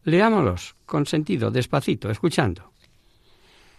Leámoslos 0.04 0.76
con 0.86 1.06
sentido, 1.06 1.50
despacito, 1.50 2.10
escuchando. 2.10 2.70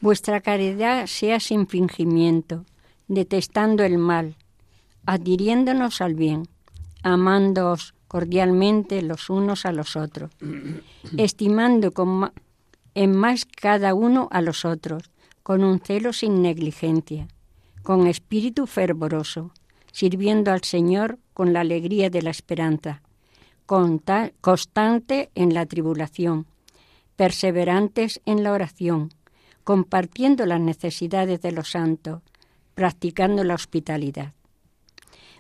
Vuestra 0.02 0.42
caridad 0.42 1.08
sea 1.08 1.40
sin 1.40 1.68
fingimiento, 1.68 2.66
detestando 3.08 3.84
el 3.84 3.98
mal, 3.98 4.36
adhiriéndonos 5.06 6.02
al 6.02 6.14
bien, 6.14 6.48
amándoos 7.02 7.94
cordialmente 8.08 9.02
los 9.02 9.30
unos 9.30 9.66
a 9.66 9.72
los 9.72 9.96
otros, 9.96 10.32
estimando 11.18 11.92
con 11.92 12.32
en 12.94 13.16
más 13.16 13.46
cada 13.46 13.94
uno 13.94 14.28
a 14.32 14.42
los 14.42 14.66
otros, 14.66 15.04
con 15.44 15.64
un 15.64 15.80
celo 15.80 16.14
sin 16.14 16.42
negligencia, 16.42 17.28
con 17.84 18.08
espíritu 18.08 18.66
fervoroso, 18.66 19.52
sirviendo 19.92 20.52
al 20.52 20.64
Señor 20.64 21.20
con 21.38 21.54
la 21.54 21.60
alegría 21.60 22.10
de 22.10 22.24
la 22.24 22.32
esperanza, 22.32 23.04
constante 23.68 25.30
en 25.36 25.54
la 25.54 25.68
tribulación, 25.68 26.48
perseverantes 27.16 28.22
en 28.26 28.42
la 28.42 28.54
oración, 28.54 29.14
compartiendo 29.64 30.48
las 30.48 30.60
necesidades 30.60 31.40
de 31.44 31.52
los 31.52 31.70
santos, 31.70 32.24
practicando 32.74 33.44
la 33.44 33.54
hospitalidad. 33.54 34.34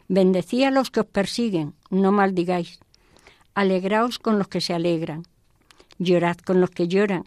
Bendecí 0.07 0.63
a 0.63 0.69
los 0.69 0.91
que 0.91 0.99
os 0.99 1.07
persiguen, 1.07 1.73
no 1.89 2.11
maldigáis. 2.11 2.79
Alegraos 3.55 4.19
con 4.19 4.37
los 4.37 4.47
que 4.49 4.61
se 4.61 4.75
alegran. 4.75 5.23
Llorad 5.97 6.37
con 6.37 6.61
los 6.61 6.69
que 6.69 6.87
lloran. 6.87 7.23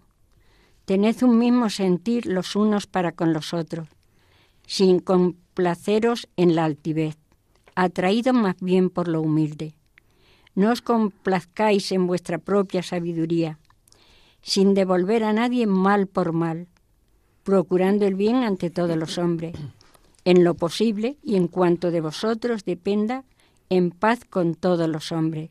Tened 0.85 1.21
un 1.25 1.39
mismo 1.39 1.71
sentir 1.71 2.25
los 2.25 2.55
unos 2.55 2.87
para 2.87 3.11
con 3.11 3.33
los 3.33 3.53
otros, 3.53 3.89
sin 4.65 5.00
complaceros 5.00 6.29
en 6.37 6.55
la 6.55 6.67
altivez, 6.67 7.20
atraídos 7.82 8.34
más 8.34 8.56
bien 8.60 8.90
por 8.90 9.08
lo 9.08 9.20
humilde. 9.22 9.75
No 10.54 10.70
os 10.70 10.82
complazcáis 10.82 11.92
en 11.92 12.06
vuestra 12.06 12.38
propia 12.38 12.82
sabiduría, 12.82 13.58
sin 14.42 14.75
devolver 14.75 15.25
a 15.25 15.32
nadie 15.32 15.66
mal 15.66 16.06
por 16.06 16.32
mal, 16.32 16.68
procurando 17.44 18.06
el 18.06 18.14
bien 18.14 18.37
ante 18.37 18.70
todos 18.70 18.96
los 18.96 19.18
hombres, 19.18 19.54
en 20.25 20.44
lo 20.44 20.54
posible 20.54 21.16
y 21.22 21.37
en 21.37 21.49
cuanto 21.49 21.90
de 21.90 22.00
vosotros 22.00 22.64
dependa, 22.64 23.25
en 23.68 23.90
paz 23.90 24.25
con 24.28 24.54
todos 24.54 24.88
los 24.88 25.12
hombres, 25.12 25.50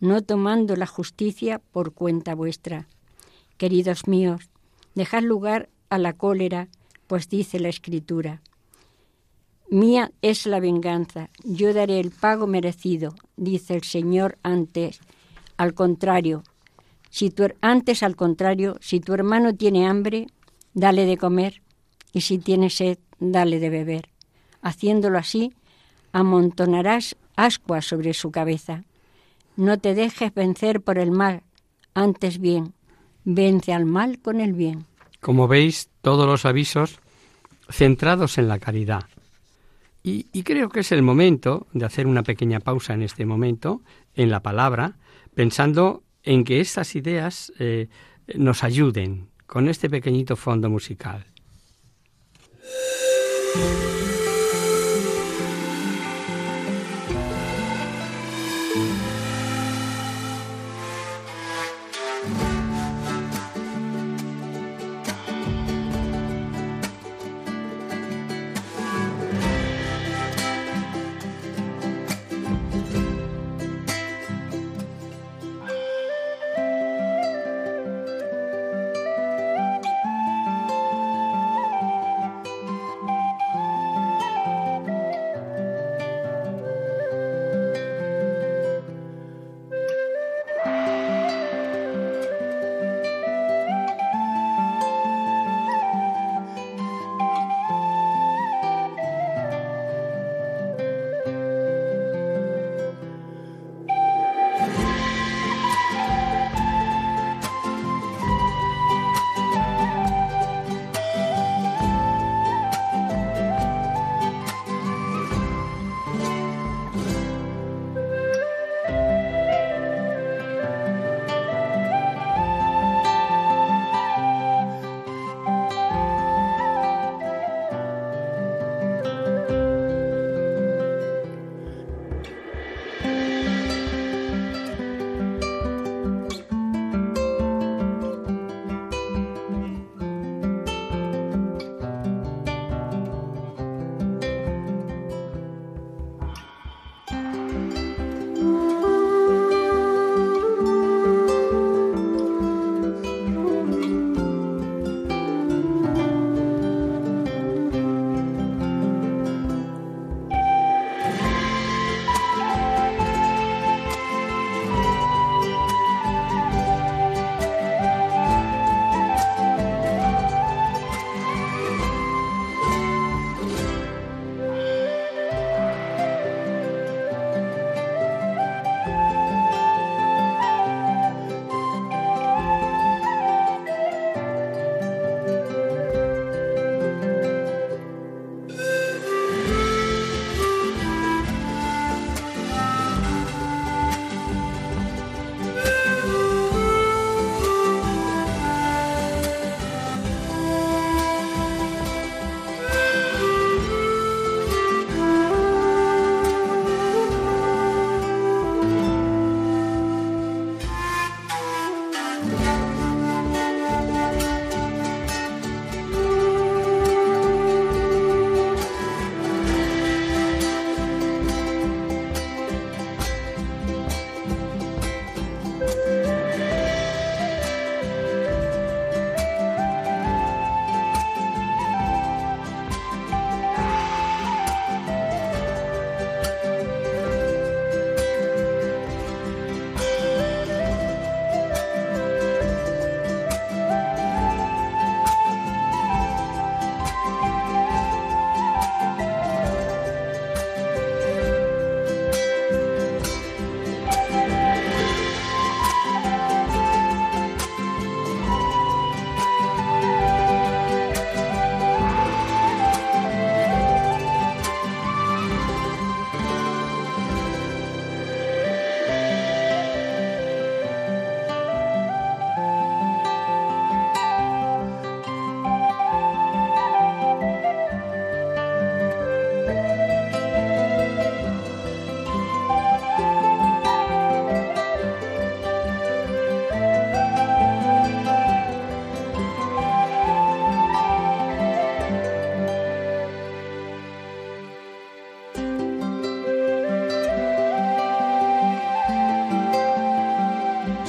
no 0.00 0.22
tomando 0.22 0.76
la 0.76 0.86
justicia 0.86 1.60
por 1.72 1.92
cuenta 1.92 2.34
vuestra. 2.34 2.86
Queridos 3.56 4.06
míos, 4.06 4.50
Dejad 4.94 5.24
lugar 5.24 5.70
a 5.90 5.98
la 5.98 6.12
cólera, 6.12 6.68
pues 7.08 7.28
dice 7.28 7.58
la 7.58 7.68
Escritura, 7.68 8.42
Mía 9.74 10.12
es 10.22 10.46
la 10.46 10.60
venganza, 10.60 11.30
yo 11.42 11.74
daré 11.74 11.98
el 11.98 12.12
pago 12.12 12.46
merecido, 12.46 13.12
dice 13.36 13.74
el 13.74 13.82
Señor 13.82 14.38
antes. 14.44 15.00
Al 15.56 15.74
contrario, 15.74 16.44
si 17.10 17.30
tu, 17.30 17.48
antes 17.60 18.04
al 18.04 18.14
contrario, 18.14 18.76
si 18.80 19.00
tu 19.00 19.14
hermano 19.14 19.56
tiene 19.56 19.88
hambre, 19.88 20.28
dale 20.74 21.06
de 21.06 21.16
comer, 21.16 21.60
y 22.12 22.20
si 22.20 22.38
tiene 22.38 22.70
sed, 22.70 22.98
dale 23.18 23.58
de 23.58 23.68
beber. 23.68 24.10
Haciéndolo 24.62 25.18
así, 25.18 25.52
amontonarás 26.12 27.16
ascuas 27.34 27.84
sobre 27.84 28.14
su 28.14 28.30
cabeza. 28.30 28.84
No 29.56 29.76
te 29.78 29.96
dejes 29.96 30.32
vencer 30.32 30.82
por 30.82 30.98
el 30.98 31.10
mal, 31.10 31.42
antes 31.94 32.38
bien, 32.38 32.74
vence 33.24 33.72
al 33.72 33.86
mal 33.86 34.20
con 34.20 34.40
el 34.40 34.52
bien. 34.52 34.86
Como 35.18 35.48
veis, 35.48 35.90
todos 36.00 36.28
los 36.28 36.44
avisos 36.44 37.00
centrados 37.68 38.38
en 38.38 38.46
la 38.46 38.60
caridad. 38.60 39.08
Y, 40.06 40.42
creo 40.42 40.68
que 40.68 40.80
es 40.80 40.92
el 40.92 41.00
momento 41.00 41.66
de 41.72 41.86
hacer 41.86 42.06
una 42.06 42.22
pequeña 42.22 42.60
pausa 42.60 42.92
en 42.92 43.00
este 43.00 43.24
momento, 43.24 43.80
en 44.14 44.28
la 44.28 44.42
palabra, 44.42 44.98
pensando 45.34 46.02
en 46.22 46.44
que 46.44 46.60
estas 46.60 46.94
ideas 46.94 47.50
eh, 47.58 47.88
nos 48.34 48.64
ayuden 48.64 49.30
con 49.46 49.66
este 49.66 49.88
pequeñito 49.88 50.36
fondo 50.36 50.68
musical. 50.68 51.24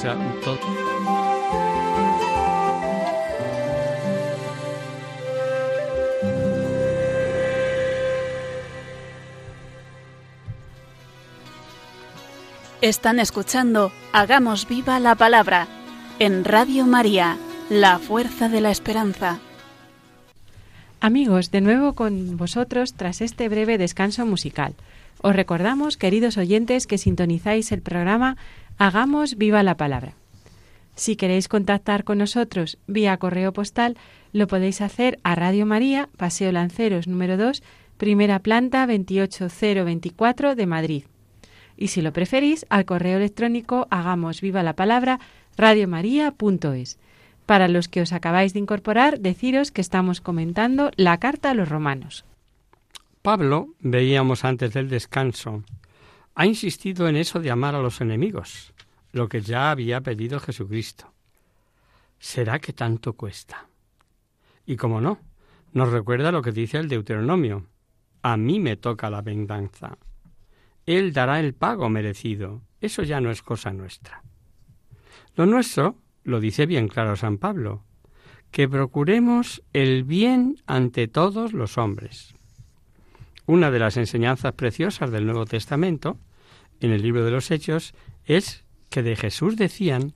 Sea, 0.06 0.40
todo. 0.44 0.58
Están 12.82 13.18
escuchando 13.18 13.90
Hagamos 14.12 14.68
viva 14.68 15.00
la 15.00 15.16
palabra 15.16 15.66
en 16.18 16.44
Radio 16.44 16.86
María, 16.86 17.36
la 17.68 17.98
fuerza 17.98 18.48
de 18.48 18.60
la 18.60 18.70
esperanza. 18.70 19.38
Amigos, 21.00 21.50
de 21.50 21.60
nuevo 21.60 21.94
con 21.94 22.36
vosotros 22.36 22.94
tras 22.94 23.20
este 23.20 23.48
breve 23.48 23.76
descanso 23.76 24.24
musical. 24.24 24.74
Os 25.22 25.34
recordamos, 25.34 25.96
queridos 25.96 26.36
oyentes, 26.36 26.86
que 26.86 26.98
sintonizáis 26.98 27.72
el 27.72 27.82
programa 27.82 28.36
Hagamos 28.78 29.36
viva 29.36 29.62
la 29.62 29.76
palabra. 29.76 30.14
Si 30.94 31.16
queréis 31.16 31.48
contactar 31.48 32.04
con 32.04 32.18
nosotros 32.18 32.78
vía 32.86 33.16
correo 33.16 33.52
postal, 33.52 33.96
lo 34.32 34.46
podéis 34.46 34.80
hacer 34.80 35.18
a 35.22 35.34
Radio 35.34 35.66
María, 35.66 36.08
Paseo 36.16 36.52
Lanceros 36.52 37.06
número 37.06 37.36
2, 37.36 37.62
primera 37.96 38.38
planta 38.38 38.86
28024 38.86 40.54
de 40.54 40.66
Madrid. 40.66 41.04
Y 41.76 41.88
si 41.88 42.00
lo 42.02 42.12
preferís, 42.12 42.66
al 42.70 42.84
correo 42.84 43.18
electrónico 43.18 43.86
hagamos 43.90 44.40
viva 44.40 44.62
la 44.62 44.74
palabra 44.74 45.20
radiomaria.es. 45.56 46.98
Para 47.44 47.68
los 47.68 47.88
que 47.88 48.00
os 48.00 48.12
acabáis 48.12 48.54
de 48.54 48.60
incorporar, 48.60 49.20
deciros 49.20 49.70
que 49.70 49.80
estamos 49.80 50.20
comentando 50.20 50.90
la 50.96 51.18
carta 51.18 51.50
a 51.50 51.54
los 51.54 51.68
romanos. 51.68 52.24
Pablo, 53.26 53.74
veíamos 53.80 54.44
antes 54.44 54.72
del 54.72 54.88
descanso, 54.88 55.64
ha 56.36 56.46
insistido 56.46 57.08
en 57.08 57.16
eso 57.16 57.40
de 57.40 57.50
amar 57.50 57.74
a 57.74 57.82
los 57.82 58.00
enemigos, 58.00 58.72
lo 59.10 59.28
que 59.28 59.40
ya 59.40 59.72
había 59.72 60.00
pedido 60.00 60.38
Jesucristo. 60.38 61.12
¿Será 62.20 62.60
que 62.60 62.72
tanto 62.72 63.14
cuesta? 63.14 63.66
Y 64.64 64.76
como 64.76 65.00
no, 65.00 65.18
nos 65.72 65.90
recuerda 65.90 66.30
lo 66.30 66.40
que 66.40 66.52
dice 66.52 66.78
el 66.78 66.86
Deuteronomio. 66.86 67.66
A 68.22 68.36
mí 68.36 68.60
me 68.60 68.76
toca 68.76 69.10
la 69.10 69.22
venganza. 69.22 69.98
Él 70.86 71.12
dará 71.12 71.40
el 71.40 71.52
pago 71.52 71.88
merecido. 71.88 72.62
Eso 72.80 73.02
ya 73.02 73.20
no 73.20 73.32
es 73.32 73.42
cosa 73.42 73.72
nuestra. 73.72 74.22
Lo 75.34 75.46
nuestro, 75.46 75.96
lo 76.22 76.38
dice 76.38 76.64
bien 76.64 76.86
claro 76.86 77.16
San 77.16 77.38
Pablo, 77.38 77.82
que 78.52 78.68
procuremos 78.68 79.64
el 79.72 80.04
bien 80.04 80.62
ante 80.66 81.08
todos 81.08 81.54
los 81.54 81.76
hombres. 81.76 82.35
Una 83.46 83.70
de 83.70 83.78
las 83.78 83.96
enseñanzas 83.96 84.52
preciosas 84.52 85.10
del 85.10 85.24
Nuevo 85.24 85.46
Testamento, 85.46 86.18
en 86.80 86.90
el 86.90 87.02
libro 87.02 87.24
de 87.24 87.30
los 87.30 87.50
Hechos, 87.50 87.94
es 88.24 88.64
que 88.90 89.02
de 89.02 89.16
Jesús 89.16 89.56
decían 89.56 90.14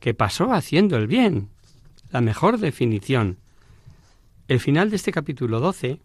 que 0.00 0.14
pasó 0.14 0.52
haciendo 0.52 0.96
el 0.96 1.06
bien. 1.06 1.48
La 2.10 2.20
mejor 2.20 2.58
definición. 2.58 3.38
El 4.48 4.60
final 4.60 4.90
de 4.90 4.96
este 4.96 5.12
capítulo 5.12 5.60
12 5.60 6.00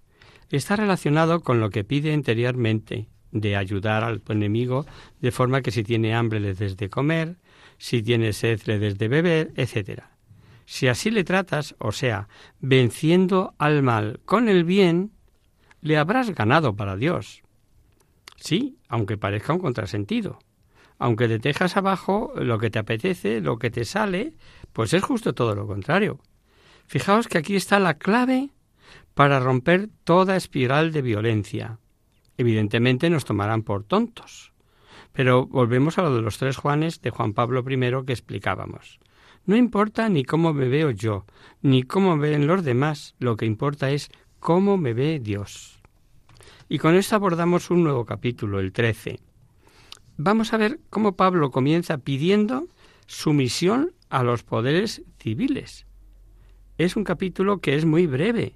está 0.50 0.76
relacionado 0.76 1.42
con 1.42 1.60
lo 1.60 1.70
que 1.70 1.84
pide 1.84 2.14
anteriormente, 2.14 3.08
de 3.32 3.56
ayudar 3.56 4.04
al 4.04 4.22
enemigo, 4.30 4.86
de 5.20 5.32
forma 5.32 5.62
que 5.62 5.72
si 5.72 5.84
tiene 5.84 6.14
hambre 6.14 6.40
le 6.40 6.54
des 6.54 6.78
de 6.78 6.90
comer, 6.90 7.38
si 7.78 8.04
tiene 8.04 8.34
sed 8.34 8.62
le 8.66 8.78
des 8.78 8.98
de 8.98 9.08
beber, 9.08 9.52
etc. 9.56 10.04
Si 10.66 10.88
así 10.88 11.10
le 11.12 11.24
tratas, 11.24 11.76
o 11.80 11.92
sea, 11.92 12.28
venciendo 12.60 13.56
al 13.58 13.84
mal 13.84 14.20
con 14.26 14.50
el 14.50 14.64
bien, 14.64 15.12
le 15.82 15.98
habrás 15.98 16.34
ganado 16.34 16.76
para 16.76 16.96
Dios. 16.96 17.44
Sí, 18.38 18.78
aunque 18.88 19.18
parezca 19.18 19.54
un 19.54 19.60
contrasentido. 19.60 20.40
Aunque 20.98 21.28
te 21.28 21.40
dejas 21.40 21.78
abajo 21.78 22.32
lo 22.36 22.60
que 22.60 22.70
te 22.70 22.80
apetece, 22.80 23.42
lo 23.42 23.58
que 23.58 23.72
te 23.72 23.86
sale, 23.86 24.36
pues 24.72 24.94
es 24.94 25.04
justo 25.04 25.34
todo 25.34 25.56
lo 25.56 25.68
contrario. 25.68 26.20
Fijaos 26.86 27.28
que 27.28 27.38
aquí 27.38 27.56
está 27.56 27.80
la 27.80 27.96
clave 27.96 28.52
para 29.14 29.40
romper 29.40 29.90
toda 30.04 30.36
espiral 30.36 30.92
de 30.92 31.02
violencia. 31.02 31.80
Evidentemente 32.38 33.10
nos 33.10 33.26
tomarán 33.26 33.64
por 33.64 33.84
tontos. 33.84 34.54
Pero 35.14 35.46
volvemos 35.48 35.98
a 35.98 36.04
lo 36.04 36.16
de 36.16 36.22
los 36.22 36.38
tres 36.38 36.58
Juanes 36.58 37.02
de 37.02 37.10
Juan 37.10 37.34
Pablo 37.34 37.64
I 37.68 38.06
que 38.06 38.14
explicábamos. 38.14 39.00
No 39.46 39.56
importa 39.56 40.08
ni 40.08 40.24
cómo 40.24 40.54
me 40.54 40.68
veo 40.68 40.92
yo, 40.92 41.26
ni 41.62 41.84
cómo 41.84 42.18
ven 42.18 42.48
los 42.48 42.64
demás, 42.64 43.16
lo 43.20 43.38
que 43.38 43.46
importa 43.46 43.90
es 43.90 44.12
cómo 44.42 44.76
me 44.76 44.94
ve 44.94 45.20
Dios. 45.20 45.80
Y 46.68 46.80
con 46.80 46.96
esto 46.96 47.16
abordamos 47.16 47.70
un 47.70 47.84
nuevo 47.84 48.06
capítulo, 48.06 48.60
el 48.60 48.74
13. 48.74 49.20
Vamos 50.18 50.52
a 50.52 50.58
ver 50.58 50.80
cómo 50.90 51.16
Pablo 51.16 51.52
comienza 51.52 52.00
pidiendo 52.00 52.68
sumisión 53.06 53.92
a 54.10 54.24
los 54.24 54.42
poderes 54.44 55.04
civiles. 55.20 55.86
Es 56.80 56.96
un 56.96 57.04
capítulo 57.04 57.60
que 57.60 57.76
es 57.76 57.86
muy 57.86 58.08
breve, 58.08 58.56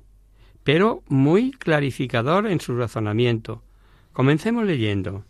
pero 0.64 1.04
muy 1.08 1.52
clarificador 1.52 2.48
en 2.48 2.60
su 2.60 2.76
razonamiento. 2.76 3.62
Comencemos 4.12 4.66
leyendo. 4.66 5.24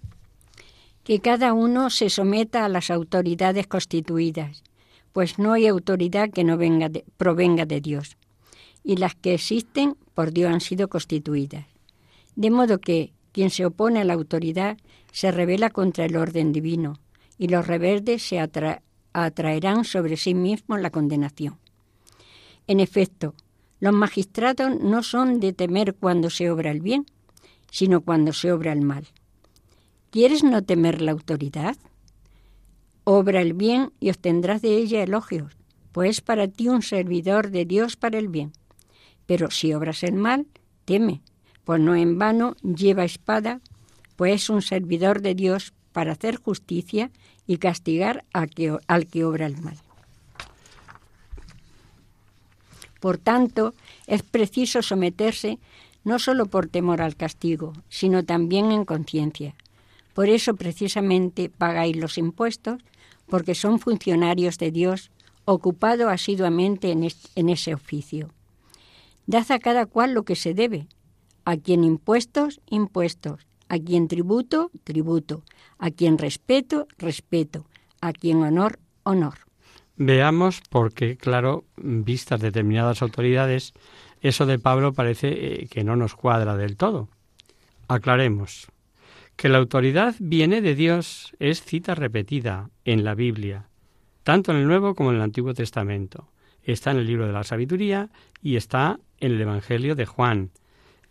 Que 1.04 1.20
cada 1.20 1.54
uno 1.54 1.90
se 1.90 2.10
someta 2.10 2.64
a 2.64 2.70
las 2.70 2.90
autoridades 2.92 3.68
constituidas, 3.68 4.64
pues 5.12 5.38
no 5.38 5.52
hay 5.52 5.68
autoridad 5.68 6.30
que 6.30 6.46
no 6.46 6.56
venga 6.56 6.90
provenga 7.18 7.66
de 7.66 7.82
Dios, 7.82 8.16
y 8.84 8.96
las 8.96 9.16
que 9.16 9.34
existen 9.34 9.98
por 10.16 10.32
Dios 10.32 10.52
han 10.52 10.62
sido 10.62 10.88
constituidas. 10.88 11.68
De 12.36 12.50
modo 12.50 12.80
que 12.80 13.14
quien 13.32 13.52
se 13.52 13.66
opone 13.66 14.02
a 14.02 14.06
la 14.06 14.14
autoridad 14.14 14.78
se 15.12 15.32
revela 15.32 15.70
contra 15.70 16.06
el 16.06 16.16
orden 16.16 16.52
divino, 16.52 17.00
y 17.38 17.50
los 17.50 17.68
rebeldes 17.68 18.24
se 18.24 18.40
atraerán 19.14 19.84
sobre 19.84 20.18
sí 20.18 20.34
mismos 20.34 20.80
la 20.82 20.90
condenación. 20.90 21.60
En 22.66 22.80
efecto, 22.80 23.36
los 23.80 23.94
magistrados 23.94 24.80
no 24.82 25.04
son 25.04 25.40
de 25.40 25.54
temer 25.54 25.96
cuando 25.96 26.30
se 26.30 26.50
obra 26.50 26.72
el 26.72 26.82
bien, 26.82 27.06
sino 27.70 28.02
cuando 28.02 28.32
se 28.34 28.52
obra 28.52 28.72
el 28.72 28.82
mal. 28.82 29.06
¿Quieres 30.12 30.44
no 30.44 30.64
temer 30.64 31.02
la 31.02 31.12
autoridad? 31.12 31.76
Obra 33.04 33.42
el 33.42 33.54
bien 33.54 33.92
y 34.00 34.10
obtendrás 34.10 34.62
de 34.62 34.78
ella 34.78 35.04
elogios, 35.04 35.58
pues 35.92 36.22
para 36.22 36.48
ti 36.48 36.70
un 36.70 36.82
servidor 36.82 37.52
de 37.52 37.66
Dios 37.66 37.98
para 37.98 38.18
el 38.18 38.30
bien. 38.30 38.54
Pero 39.26 39.52
si 39.52 39.74
obras 39.74 40.04
el 40.04 40.14
mal, 40.14 40.46
teme, 40.86 41.22
pues 41.64 41.82
no 41.82 41.96
en 41.96 42.18
vano 42.18 42.56
lleva 42.64 43.06
espada, 43.06 43.62
pues 44.16 44.44
es 44.44 44.50
un 44.50 44.62
servidor 44.62 45.22
de 45.22 45.36
Dios 45.36 45.74
para 45.92 46.14
hacer 46.14 46.38
justicia 46.38 47.12
y 47.48 47.58
castigar 47.58 48.24
al 48.34 48.50
que, 48.50 48.78
al 48.88 49.08
que 49.08 49.26
obra 49.26 49.46
el 49.46 49.58
mal. 49.62 49.78
Por 53.00 53.18
tanto, 53.18 53.74
es 54.08 54.24
preciso 54.24 54.82
someterse 54.82 55.60
no 56.04 56.20
solo 56.20 56.46
por 56.46 56.68
temor 56.68 57.02
al 57.02 57.16
castigo, 57.16 57.74
sino 57.90 58.24
también 58.24 58.72
en 58.72 58.86
conciencia. 58.86 59.56
Por 60.14 60.30
eso 60.30 60.56
precisamente 60.56 61.50
pagáis 61.50 61.98
los 61.98 62.18
impuestos, 62.18 62.82
porque 63.28 63.56
son 63.56 63.80
funcionarios 63.80 64.58
de 64.58 64.72
Dios, 64.72 65.12
ocupados 65.46 66.08
asiduamente 66.12 66.92
en, 66.92 67.08
en 67.36 67.50
ese 67.50 67.74
oficio. 67.74 68.35
Dad 69.28 69.52
a 69.52 69.60
cada 69.60 69.86
cual 69.86 70.14
lo 70.14 70.24
que 70.24 70.36
se 70.36 70.54
debe, 70.54 70.88
a 71.46 71.58
quien 71.58 71.84
impuestos, 71.84 72.62
impuestos, 72.70 73.48
a 73.70 73.80
quien 73.80 74.08
tributo, 74.08 74.72
tributo, 74.84 75.44
a 75.78 75.92
quien 75.92 76.18
respeto, 76.18 76.88
respeto, 76.98 77.66
a 78.02 78.14
quien 78.14 78.44
honor, 78.44 78.80
honor. 79.04 79.40
Veamos 79.98 80.62
por 80.70 80.94
qué, 80.94 81.18
claro, 81.18 81.64
vistas 81.78 82.42
determinadas 82.42 83.02
autoridades, 83.02 83.74
eso 84.22 84.46
de 84.46 84.60
Pablo 84.60 84.94
parece 84.94 85.30
eh, 85.30 85.68
que 85.70 85.84
no 85.84 85.96
nos 85.96 86.16
cuadra 86.16 86.58
del 86.58 86.76
todo. 86.76 87.08
Aclaremos 87.88 88.68
que 89.36 89.50
la 89.50 89.58
autoridad 89.58 90.16
viene 90.20 90.62
de 90.62 90.76
Dios 90.76 91.34
es 91.40 91.62
cita 91.64 91.96
repetida 91.96 92.70
en 92.84 93.04
la 93.04 93.16
Biblia, 93.16 93.68
tanto 94.24 94.52
en 94.52 94.58
el 94.58 94.68
Nuevo 94.68 94.96
como 94.96 95.12
en 95.12 95.18
el 95.18 95.22
Antiguo 95.22 95.54
Testamento. 95.54 96.30
Está 96.66 96.92
en 96.92 96.98
el 96.98 97.08
libro 97.08 97.28
de 97.28 97.34
la 97.34 97.44
sabiduría 97.44 98.10
y 98.42 98.58
está 98.58 99.00
en 99.20 99.34
el 99.34 99.42
Evangelio 99.42 99.96
de 99.96 100.06
Juan, 100.06 100.52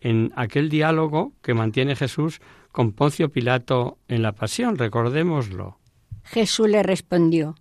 en 0.01 0.31
aquel 0.35 0.69
diálogo 0.69 1.33
que 1.41 1.53
mantiene 1.53 1.95
Jesús 1.95 2.41
con 2.71 2.91
Poncio 2.91 3.29
Pilato 3.29 3.97
en 4.07 4.21
la 4.21 4.33
pasión, 4.33 4.77
recordémoslo. 4.77 5.79
Jesús 6.23 6.69
le 6.69 6.83
respondió, 6.83 7.55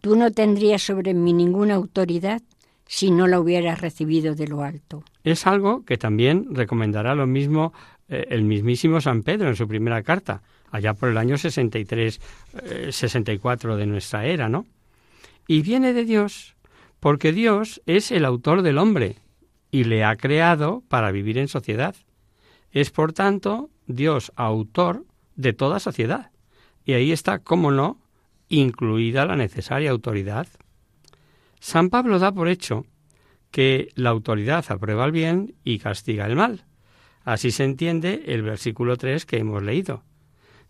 Tú 0.00 0.16
no 0.16 0.30
tendrías 0.30 0.82
sobre 0.82 1.14
mí 1.14 1.32
ninguna 1.32 1.74
autoridad 1.74 2.42
si 2.86 3.10
no 3.10 3.26
la 3.26 3.40
hubieras 3.40 3.80
recibido 3.80 4.34
de 4.34 4.46
lo 4.46 4.62
alto. 4.62 5.02
Es 5.24 5.46
algo 5.46 5.84
que 5.84 5.98
también 5.98 6.46
recomendará 6.54 7.14
lo 7.14 7.26
mismo 7.26 7.72
eh, 8.08 8.26
el 8.30 8.44
mismísimo 8.44 9.00
San 9.00 9.22
Pedro 9.22 9.48
en 9.48 9.56
su 9.56 9.66
primera 9.66 10.02
carta, 10.02 10.42
allá 10.70 10.94
por 10.94 11.08
el 11.08 11.18
año 11.18 11.36
63, 11.36 12.20
64 12.90 13.74
eh, 13.74 13.76
de 13.76 13.86
nuestra 13.86 14.26
era, 14.26 14.48
¿no? 14.48 14.66
Y 15.48 15.62
viene 15.62 15.92
de 15.92 16.04
Dios, 16.04 16.55
porque 17.06 17.32
Dios 17.32 17.80
es 17.86 18.10
el 18.10 18.24
autor 18.24 18.62
del 18.62 18.78
hombre 18.78 19.14
y 19.70 19.84
le 19.84 20.02
ha 20.02 20.16
creado 20.16 20.82
para 20.88 21.12
vivir 21.12 21.38
en 21.38 21.46
sociedad. 21.46 21.94
Es, 22.72 22.90
por 22.90 23.12
tanto, 23.12 23.70
Dios 23.86 24.32
autor 24.34 25.04
de 25.36 25.52
toda 25.52 25.78
sociedad. 25.78 26.32
Y 26.84 26.94
ahí 26.94 27.12
está, 27.12 27.38
cómo 27.38 27.70
no, 27.70 28.02
incluida 28.48 29.24
la 29.24 29.36
necesaria 29.36 29.92
autoridad. 29.92 30.48
San 31.60 31.90
Pablo 31.90 32.18
da 32.18 32.32
por 32.32 32.48
hecho 32.48 32.86
que 33.52 33.90
la 33.94 34.10
autoridad 34.10 34.64
aprueba 34.68 35.04
el 35.04 35.12
bien 35.12 35.54
y 35.62 35.78
castiga 35.78 36.26
el 36.26 36.34
mal. 36.34 36.64
Así 37.22 37.52
se 37.52 37.62
entiende 37.62 38.24
el 38.26 38.42
versículo 38.42 38.96
3 38.96 39.26
que 39.26 39.38
hemos 39.38 39.62
leído. 39.62 40.02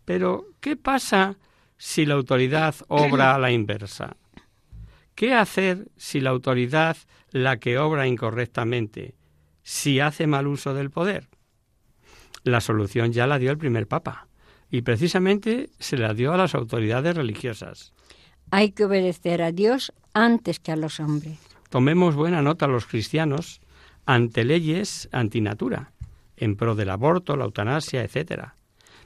Pero, 0.05 0.49
¿qué 0.61 0.77
pasa 0.77 1.39
si 1.79 2.05
la 2.05 2.13
autoridad 2.13 2.75
obra 2.89 3.35
a 3.35 3.39
la 3.39 3.53
inversa? 3.53 4.19
¿Qué 5.17 5.33
hacer 5.33 5.89
si 5.97 6.21
la 6.21 6.29
autoridad, 6.29 6.99
la 7.31 7.57
que 7.57 7.79
obra 7.79 8.07
incorrectamente, 8.07 9.15
si 9.63 9.99
hace 9.99 10.27
mal 10.27 10.47
uso 10.47 10.75
del 10.75 10.91
poder? 10.91 11.29
La 12.45 12.61
solución 12.61 13.15
ya 13.15 13.27
la 13.27 13.39
dio 13.39 13.51
el 13.51 13.57
primer 13.57 13.89
papa 13.89 14.29
y 14.71 14.83
precisamente 14.83 15.71
se 15.79 15.97
la 15.97 16.13
dio 16.13 16.35
a 16.35 16.37
las 16.37 16.55
autoridades 16.55 17.17
religiosas. 17.17 17.95
Hay 18.51 18.73
que 18.73 18.85
obedecer 18.85 19.41
a 19.41 19.53
Dios 19.53 19.91
antes 20.13 20.61
que 20.61 20.73
a 20.73 20.77
los 20.77 21.01
hombres. 21.01 21.39
Tomemos 21.71 22.15
buena 22.15 22.43
nota 22.43 22.67
los 22.67 22.85
cristianos 22.85 23.63
ante 24.05 24.45
leyes 24.45 25.09
antinatura, 25.13 25.93
en 26.37 26.57
pro 26.57 26.75
del 26.75 26.91
aborto, 26.91 27.37
la 27.37 27.47
eutanasia, 27.47 28.05
etc. 28.05 28.51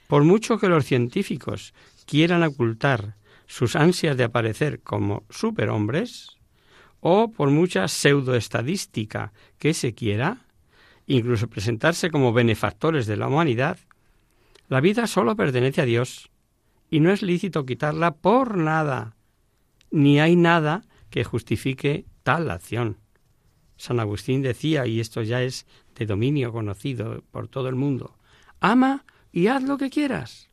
Por 0.08 0.24
mucho 0.24 0.58
que 0.58 0.68
los 0.68 0.86
científicos 0.86 1.72
quieran 2.04 2.42
ocultar 2.42 3.14
sus 3.50 3.74
ansias 3.74 4.16
de 4.16 4.22
aparecer 4.22 4.80
como 4.80 5.24
superhombres, 5.28 6.38
o 7.00 7.32
por 7.32 7.50
mucha 7.50 7.88
pseudoestadística 7.88 9.32
que 9.58 9.74
se 9.74 9.92
quiera, 9.92 10.46
incluso 11.08 11.48
presentarse 11.48 12.12
como 12.12 12.32
benefactores 12.32 13.06
de 13.06 13.16
la 13.16 13.26
humanidad, 13.26 13.76
la 14.68 14.80
vida 14.80 15.08
solo 15.08 15.34
pertenece 15.34 15.80
a 15.80 15.84
Dios 15.84 16.30
y 16.90 17.00
no 17.00 17.10
es 17.10 17.22
lícito 17.22 17.66
quitarla 17.66 18.12
por 18.12 18.56
nada, 18.56 19.16
ni 19.90 20.20
hay 20.20 20.36
nada 20.36 20.84
que 21.10 21.24
justifique 21.24 22.06
tal 22.22 22.52
acción. 22.52 22.98
San 23.76 23.98
Agustín 23.98 24.42
decía, 24.42 24.86
y 24.86 25.00
esto 25.00 25.22
ya 25.22 25.42
es 25.42 25.66
de 25.96 26.06
dominio 26.06 26.52
conocido 26.52 27.24
por 27.32 27.48
todo 27.48 27.68
el 27.68 27.74
mundo, 27.74 28.16
ama 28.60 29.04
y 29.32 29.48
haz 29.48 29.64
lo 29.64 29.76
que 29.76 29.90
quieras. 29.90 30.50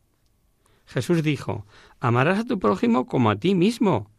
Jesús 0.88 1.22
dijo, 1.22 1.68
amarás 2.00 2.40
a 2.40 2.46
tu 2.46 2.60
prójimo 2.60 3.06
como 3.06 3.30
a 3.30 3.36
ti 3.36 3.56
mismo. 3.56 4.10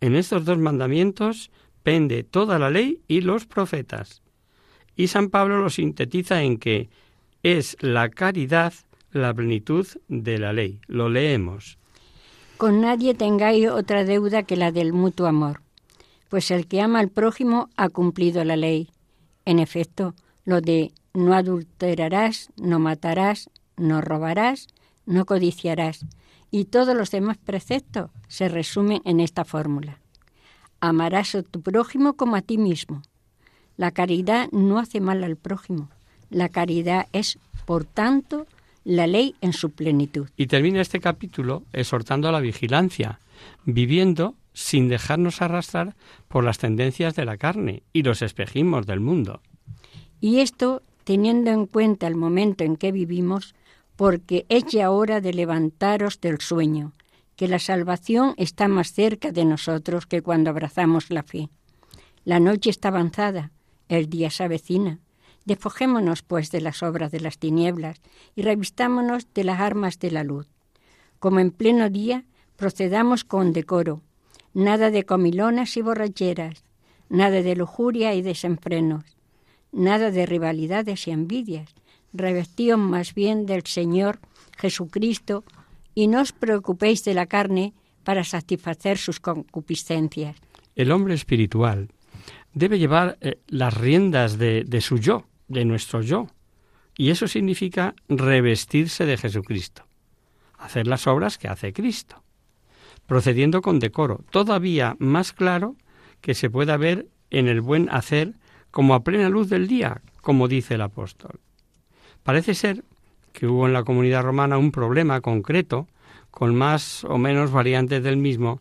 En 0.00 0.14
estos 0.14 0.44
dos 0.44 0.58
mandamientos 0.58 1.50
pende 1.82 2.24
toda 2.24 2.58
la 2.58 2.70
ley 2.70 3.00
y 3.08 3.20
los 3.20 3.46
profetas. 3.46 4.22
Y 4.96 5.08
San 5.08 5.30
Pablo 5.30 5.60
lo 5.60 5.70
sintetiza 5.70 6.42
en 6.42 6.58
que 6.58 6.88
es 7.42 7.76
la 7.80 8.08
caridad 8.08 8.72
la 9.12 9.32
plenitud 9.32 9.86
de 10.08 10.38
la 10.38 10.52
ley. 10.52 10.80
Lo 10.86 11.08
leemos. 11.08 11.78
Con 12.56 12.80
nadie 12.80 13.14
tengáis 13.14 13.68
otra 13.68 14.04
deuda 14.04 14.42
que 14.42 14.56
la 14.56 14.72
del 14.72 14.92
mutuo 14.92 15.26
amor, 15.26 15.60
pues 16.28 16.50
el 16.50 16.66
que 16.66 16.80
ama 16.80 17.00
al 17.00 17.10
prójimo 17.10 17.68
ha 17.76 17.88
cumplido 17.88 18.44
la 18.44 18.56
ley. 18.56 18.88
En 19.44 19.58
efecto, 19.58 20.14
lo 20.44 20.60
de 20.60 20.92
no 21.12 21.34
adulterarás, 21.34 22.50
no 22.56 22.78
matarás, 22.78 23.50
no 23.76 24.00
robarás, 24.00 24.68
no 25.04 25.24
codiciarás, 25.24 26.06
y 26.56 26.64
todos 26.64 26.96
los 26.96 27.10
demás 27.10 27.36
preceptos 27.36 28.10
se 28.28 28.48
resumen 28.48 29.02
en 29.04 29.20
esta 29.20 29.44
fórmula. 29.44 29.98
Amarás 30.80 31.34
a 31.34 31.42
tu 31.42 31.60
prójimo 31.60 32.14
como 32.14 32.34
a 32.34 32.40
ti 32.40 32.56
mismo. 32.56 33.02
La 33.76 33.90
caridad 33.90 34.48
no 34.52 34.78
hace 34.78 35.02
mal 35.02 35.22
al 35.22 35.36
prójimo. 35.36 35.90
La 36.30 36.48
caridad 36.48 37.08
es, 37.12 37.38
por 37.66 37.84
tanto, 37.84 38.46
la 38.84 39.06
ley 39.06 39.34
en 39.42 39.52
su 39.52 39.68
plenitud. 39.72 40.28
Y 40.38 40.46
termina 40.46 40.80
este 40.80 40.98
capítulo 40.98 41.62
exhortando 41.74 42.26
a 42.26 42.32
la 42.32 42.40
vigilancia, 42.40 43.20
viviendo 43.66 44.34
sin 44.54 44.88
dejarnos 44.88 45.42
arrastrar 45.42 45.94
por 46.26 46.42
las 46.42 46.56
tendencias 46.56 47.14
de 47.16 47.26
la 47.26 47.36
carne 47.36 47.82
y 47.92 48.02
los 48.02 48.22
espejismos 48.22 48.86
del 48.86 49.00
mundo. 49.00 49.42
Y 50.22 50.38
esto 50.38 50.80
teniendo 51.04 51.50
en 51.50 51.66
cuenta 51.66 52.06
el 52.06 52.16
momento 52.16 52.64
en 52.64 52.76
que 52.76 52.92
vivimos, 52.92 53.54
porque 53.96 54.46
es 54.48 54.64
ya 54.66 54.90
hora 54.90 55.20
de 55.20 55.32
levantaros 55.32 56.20
del 56.20 56.40
sueño, 56.40 56.92
que 57.34 57.48
la 57.48 57.58
salvación 57.58 58.34
está 58.36 58.68
más 58.68 58.92
cerca 58.92 59.32
de 59.32 59.44
nosotros 59.44 60.06
que 60.06 60.22
cuando 60.22 60.50
abrazamos 60.50 61.10
la 61.10 61.22
fe. 61.22 61.48
La 62.24 62.40
noche 62.40 62.70
está 62.70 62.88
avanzada, 62.88 63.52
el 63.88 64.08
día 64.08 64.30
se 64.30 64.44
avecina. 64.44 65.00
Despojémonos, 65.44 66.22
pues, 66.22 66.50
de 66.50 66.60
las 66.60 66.82
obras 66.82 67.12
de 67.12 67.20
las 67.20 67.38
tinieblas 67.38 68.00
y 68.34 68.42
revistámonos 68.42 69.28
de 69.32 69.44
las 69.44 69.60
armas 69.60 69.98
de 69.98 70.10
la 70.10 70.24
luz. 70.24 70.48
Como 71.20 71.38
en 71.38 71.50
pleno 71.52 71.88
día, 71.88 72.24
procedamos 72.56 73.24
con 73.24 73.52
decoro, 73.52 74.02
nada 74.54 74.90
de 74.90 75.04
comilonas 75.04 75.76
y 75.76 75.82
borracheras, 75.82 76.64
nada 77.08 77.42
de 77.42 77.54
lujuria 77.54 78.14
y 78.14 78.22
desenfrenos, 78.22 79.04
nada 79.70 80.10
de 80.10 80.26
rivalidades 80.26 81.06
y 81.06 81.12
envidias. 81.12 81.74
Revestíos 82.16 82.78
más 82.78 83.14
bien 83.14 83.46
del 83.46 83.64
Señor 83.64 84.18
Jesucristo 84.56 85.44
y 85.94 86.08
no 86.08 86.20
os 86.20 86.32
preocupéis 86.32 87.04
de 87.04 87.14
la 87.14 87.26
carne 87.26 87.74
para 88.04 88.24
satisfacer 88.24 88.98
sus 88.98 89.20
concupiscencias. 89.20 90.36
El 90.74 90.92
hombre 90.92 91.14
espiritual 91.14 91.88
debe 92.52 92.78
llevar 92.78 93.18
eh, 93.20 93.38
las 93.48 93.74
riendas 93.74 94.38
de, 94.38 94.64
de 94.64 94.80
su 94.80 94.98
yo, 94.98 95.26
de 95.48 95.64
nuestro 95.64 96.02
yo. 96.02 96.28
Y 96.96 97.10
eso 97.10 97.28
significa 97.28 97.94
revestirse 98.08 99.04
de 99.04 99.18
Jesucristo, 99.18 99.86
hacer 100.58 100.86
las 100.86 101.06
obras 101.06 101.36
que 101.36 101.48
hace 101.48 101.72
Cristo, 101.72 102.22
procediendo 103.06 103.60
con 103.60 103.78
decoro, 103.78 104.24
todavía 104.30 104.96
más 104.98 105.32
claro 105.32 105.76
que 106.22 106.34
se 106.34 106.48
pueda 106.48 106.76
ver 106.78 107.08
en 107.30 107.48
el 107.48 107.60
buen 107.60 107.90
hacer 107.90 108.34
como 108.70 108.94
a 108.94 109.04
plena 109.04 109.28
luz 109.28 109.48
del 109.48 109.68
día, 109.68 110.00
como 110.22 110.48
dice 110.48 110.74
el 110.74 110.82
apóstol. 110.82 111.40
Parece 112.26 112.54
ser 112.56 112.82
que 113.32 113.46
hubo 113.46 113.68
en 113.68 113.72
la 113.72 113.84
comunidad 113.84 114.24
romana 114.24 114.58
un 114.58 114.72
problema 114.72 115.20
concreto, 115.20 115.86
con 116.32 116.56
más 116.56 117.04
o 117.04 117.18
menos 117.18 117.52
variantes 117.52 118.02
del 118.02 118.16
mismo, 118.16 118.60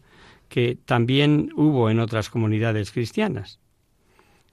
que 0.49 0.77
también 0.85 1.49
hubo 1.55 1.89
en 1.89 1.99
otras 1.99 2.29
comunidades 2.29 2.91
cristianas. 2.91 3.59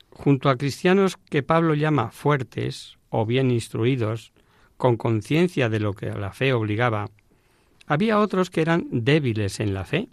Junto 0.09 0.49
a 0.49 0.57
cristianos 0.57 1.19
que 1.29 1.43
Pablo 1.43 1.75
llama 1.75 2.11
fuertes 2.11 2.97
o 3.11 3.27
bien 3.27 3.51
instruidos, 3.51 4.33
con 4.79 4.97
conciencia 4.97 5.69
de 5.69 5.81
lo 5.81 5.93
que 5.93 6.07
la 6.07 6.33
fe 6.33 6.55
obligaba, 6.55 7.11
había 7.87 8.19
otros 8.19 8.49
que 8.49 8.63
eran 8.63 8.87
débiles 8.91 9.61
en 9.61 9.75
la 9.75 9.85
fe, 9.85 10.09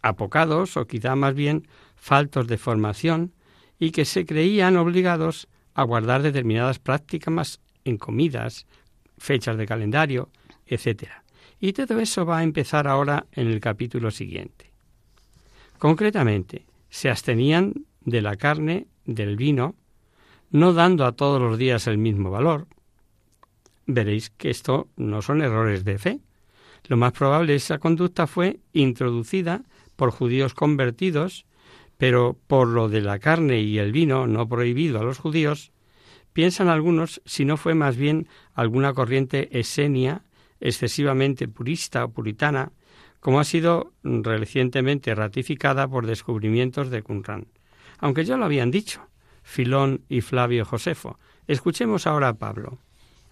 apocados 0.00 0.78
o 0.78 0.86
quizá 0.86 1.16
más 1.16 1.34
bien 1.34 1.68
faltos 1.96 2.46
de 2.46 2.56
formación 2.56 3.34
y 3.78 3.90
que 3.90 4.06
se 4.06 4.24
creían 4.24 4.78
obligados 4.78 5.48
a 5.74 5.82
guardar 5.82 6.22
determinadas 6.22 6.78
prácticas 6.78 7.60
en 7.84 7.96
comidas, 7.98 8.66
fechas 9.18 9.56
de 9.56 9.66
calendario, 9.66 10.30
etc. 10.66 11.10
Y 11.60 11.72
todo 11.72 12.00
eso 12.00 12.26
va 12.26 12.38
a 12.38 12.42
empezar 12.42 12.88
ahora 12.88 13.26
en 13.32 13.48
el 13.48 13.60
capítulo 13.60 14.10
siguiente. 14.10 14.70
Concretamente, 15.78 16.66
se 16.90 17.10
abstenían 17.10 17.86
de 18.04 18.22
la 18.22 18.36
carne 18.36 18.86
del 19.04 19.36
vino, 19.36 19.74
no 20.50 20.72
dando 20.72 21.06
a 21.06 21.12
todos 21.12 21.40
los 21.40 21.58
días 21.58 21.86
el 21.86 21.98
mismo 21.98 22.30
valor. 22.30 22.66
Veréis 23.86 24.30
que 24.30 24.50
esto 24.50 24.88
no 24.96 25.22
son 25.22 25.42
errores 25.42 25.84
de 25.84 25.98
fe. 25.98 26.20
Lo 26.88 26.96
más 26.96 27.12
probable 27.12 27.54
esa 27.54 27.78
conducta 27.78 28.26
fue 28.26 28.60
introducida 28.72 29.62
por 29.96 30.10
judíos 30.10 30.54
convertidos, 30.54 31.46
pero 31.96 32.36
por 32.46 32.68
lo 32.68 32.88
de 32.88 33.00
la 33.00 33.18
carne 33.18 33.60
y 33.60 33.78
el 33.78 33.92
vino 33.92 34.26
no 34.26 34.48
prohibido 34.48 35.00
a 35.00 35.04
los 35.04 35.18
judíos, 35.18 35.72
piensan 36.32 36.68
algunos 36.68 37.20
si 37.24 37.44
no 37.44 37.56
fue 37.56 37.74
más 37.74 37.96
bien 37.96 38.28
alguna 38.54 38.94
corriente 38.94 39.58
esenia 39.58 40.22
excesivamente 40.60 41.48
purista 41.48 42.04
o 42.04 42.10
puritana, 42.10 42.72
como 43.20 43.40
ha 43.40 43.44
sido 43.44 43.92
recientemente 44.02 45.14
ratificada 45.14 45.88
por 45.88 46.06
descubrimientos 46.06 46.90
de 46.90 47.02
Qumran 47.02 47.46
aunque 48.02 48.24
ya 48.24 48.36
lo 48.36 48.44
habían 48.44 48.70
dicho, 48.70 49.00
Filón 49.42 50.04
y 50.08 50.20
Flavio 50.20 50.64
Josefo. 50.64 51.18
Escuchemos 51.46 52.06
ahora 52.06 52.28
a 52.30 52.34
Pablo. 52.34 52.78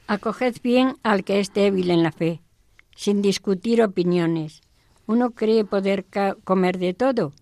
Acoged 0.07 0.57
bien 0.63 0.97
al 1.03 1.25
que 1.25 1.41
es 1.41 1.53
débil 1.53 1.91
en 1.91 2.05
la 2.05 2.13
fe, 2.13 2.41
sin 2.95 3.21
discutir 3.21 3.83
opiniones. 3.83 4.63
Uno 5.07 5.33
cree 5.33 5.65
poder 5.65 6.07
comer 6.45 6.79
de 6.79 6.95
todo, 6.95 7.33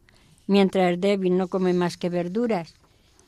mientras 0.46 0.88
el 0.88 1.00
débil 1.00 1.36
no 1.36 1.48
come 1.48 1.74
más 1.74 1.98
que 1.98 2.08
verduras. 2.08 2.74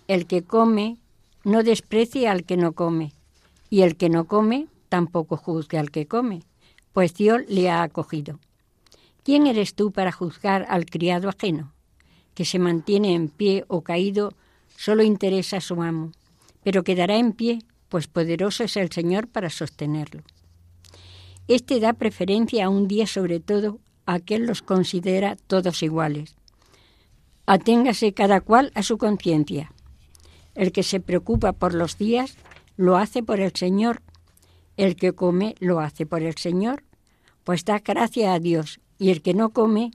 El 0.08 0.26
que 0.26 0.42
come 0.42 0.96
no 1.44 1.62
desprecie 1.62 2.28
al 2.28 2.44
que 2.44 2.56
no 2.56 2.72
come, 2.72 3.12
y 3.68 3.82
el 3.82 3.96
que 3.96 4.08
no 4.08 4.24
come 4.26 4.68
tampoco 4.88 5.36
juzgue 5.36 5.78
al 5.78 5.90
que 5.90 6.06
come, 6.06 6.42
pues 6.92 7.14
Dios 7.14 7.42
le 7.48 7.70
ha 7.70 7.82
acogido. 7.82 8.38
¿Quién 9.22 9.46
eres 9.46 9.74
tú 9.74 9.92
para 9.92 10.12
juzgar 10.12 10.66
al 10.68 10.86
criado 10.86 11.28
ajeno? 11.28 11.72
que 12.40 12.46
se 12.46 12.58
mantiene 12.58 13.14
en 13.14 13.28
pie 13.28 13.64
o 13.68 13.82
caído 13.82 14.32
solo 14.76 15.02
interesa 15.02 15.58
a 15.58 15.60
su 15.60 15.82
amo, 15.82 16.12
pero 16.62 16.84
quedará 16.84 17.16
en 17.16 17.32
pie, 17.32 17.58
pues 17.90 18.06
poderoso 18.06 18.64
es 18.64 18.78
el 18.78 18.90
Señor 18.90 19.28
para 19.28 19.50
sostenerlo. 19.50 20.22
Este 21.48 21.80
da 21.80 21.92
preferencia 21.92 22.64
a 22.64 22.68
un 22.70 22.88
día 22.88 23.06
sobre 23.06 23.40
todo 23.40 23.78
aquel 24.06 24.46
los 24.46 24.62
considera 24.62 25.36
todos 25.36 25.82
iguales. 25.82 26.34
Aténgase 27.46 28.14
cada 28.14 28.40
cual 28.40 28.70
a 28.74 28.82
su 28.82 28.96
conciencia. 28.96 29.72
El 30.54 30.72
que 30.72 30.82
se 30.82 31.00
preocupa 31.00 31.52
por 31.52 31.74
los 31.74 31.98
días 31.98 32.36
lo 32.76 32.96
hace 32.96 33.22
por 33.22 33.40
el 33.40 33.52
Señor. 33.54 34.02
El 34.76 34.96
que 34.96 35.12
come 35.12 35.54
lo 35.60 35.80
hace 35.80 36.06
por 36.06 36.22
el 36.22 36.36
Señor. 36.36 36.84
Pues 37.44 37.64
da 37.64 37.78
gracia 37.78 38.34
a 38.34 38.38
Dios. 38.38 38.80
Y 38.98 39.10
el 39.10 39.22
que 39.22 39.34
no 39.34 39.50
come, 39.50 39.92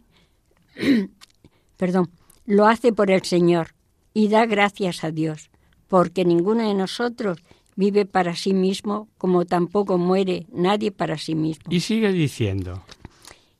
perdón, 1.77 2.09
lo 2.45 2.67
hace 2.67 2.93
por 2.93 3.11
el 3.11 3.23
Señor 3.23 3.75
y 4.13 4.29
da 4.29 4.45
gracias 4.45 5.03
a 5.03 5.11
Dios, 5.11 5.51
porque 5.87 6.25
ninguno 6.25 6.67
de 6.67 6.73
nosotros 6.73 7.37
vive 7.75 8.05
para 8.05 8.35
sí 8.35 8.53
mismo, 8.53 9.09
como 9.17 9.45
tampoco 9.45 9.97
muere 9.97 10.47
nadie 10.51 10.91
para 10.91 11.17
sí 11.17 11.35
mismo. 11.35 11.65
Y 11.69 11.81
sigue 11.81 12.11
diciendo, 12.11 12.83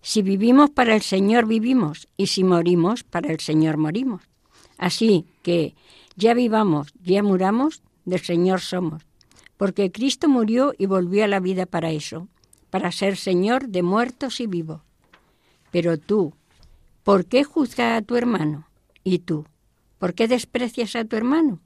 Si 0.02 0.22
vivimos 0.22 0.70
para 0.70 0.96
el 0.96 1.02
Señor 1.02 1.46
vivimos, 1.46 2.08
y 2.16 2.28
si 2.28 2.44
morimos 2.44 3.04
para 3.04 3.32
el 3.32 3.40
Señor 3.40 3.78
morimos. 3.78 4.24
Así 4.78 5.26
que 5.44 5.76
ya 6.16 6.34
vivamos, 6.34 6.94
ya 7.04 7.24
muramos, 7.24 7.82
del 8.06 8.22
Señor 8.22 8.62
somos, 8.62 9.04
porque 9.58 9.92
Cristo 9.92 10.30
murió 10.30 10.74
y 10.78 10.86
volvió 10.86 11.24
a 11.24 11.28
la 11.28 11.40
vida 11.40 11.66
para 11.66 11.92
eso, 11.92 12.28
para 12.70 12.92
ser 12.92 13.18
Señor 13.18 13.70
de 13.70 13.84
muertos 13.84 14.40
y 14.40 14.48
vivos. 14.48 14.82
Pero 15.72 15.98
tú, 15.98 16.34
¿por 17.04 17.26
qué 17.26 17.44
juzgas 17.44 18.02
a 18.02 18.06
tu 18.06 18.16
hermano? 18.16 18.68
¿Y 19.04 19.20
tú? 19.20 19.46
¿Por 19.98 20.14
qué 20.14 20.28
desprecias 20.28 20.96
a 20.96 21.06
tu 21.06 21.16
hermano? 21.16 21.60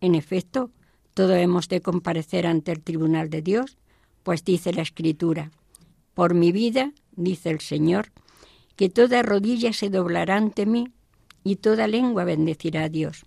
En 0.00 0.14
efecto, 0.14 0.70
todos 1.14 1.36
hemos 1.36 1.68
de 1.68 1.80
comparecer 1.80 2.46
ante 2.46 2.72
el 2.72 2.82
tribunal 2.82 3.30
de 3.30 3.42
Dios, 3.42 3.78
pues 4.22 4.44
dice 4.44 4.72
la 4.72 4.82
Escritura, 4.82 5.50
por 6.14 6.34
mi 6.34 6.52
vida, 6.52 6.92
dice 7.16 7.50
el 7.50 7.60
Señor, 7.60 8.12
que 8.76 8.88
toda 8.88 9.22
rodilla 9.22 9.72
se 9.72 9.90
doblará 9.90 10.36
ante 10.36 10.66
mí 10.66 10.92
y 11.42 11.56
toda 11.56 11.88
lengua 11.88 12.24
bendecirá 12.24 12.84
a 12.84 12.88
Dios. 12.88 13.24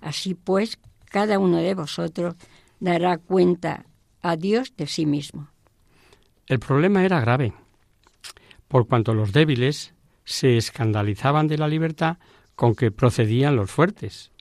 Así 0.00 0.34
pues, 0.34 0.78
cada 1.10 1.38
uno 1.38 1.58
de 1.58 1.74
vosotros 1.74 2.34
dará 2.78 3.18
cuenta 3.18 3.84
a 4.22 4.36
Dios 4.36 4.74
de 4.76 4.86
sí 4.86 5.06
mismo. 5.06 5.48
el 6.46 6.58
problema 6.58 7.04
era 7.04 7.20
grave, 7.20 7.52
por 8.66 8.86
cuanto 8.88 9.14
los 9.14 9.32
débiles 9.32 9.94
se 10.24 10.56
escandalizaban 10.56 11.46
de 11.46 11.58
la 11.58 11.68
libertad 11.68 12.18
con 12.56 12.74
que 12.74 12.90
procedían 12.90 13.56
los 13.56 13.70
fuertes, 13.70 14.32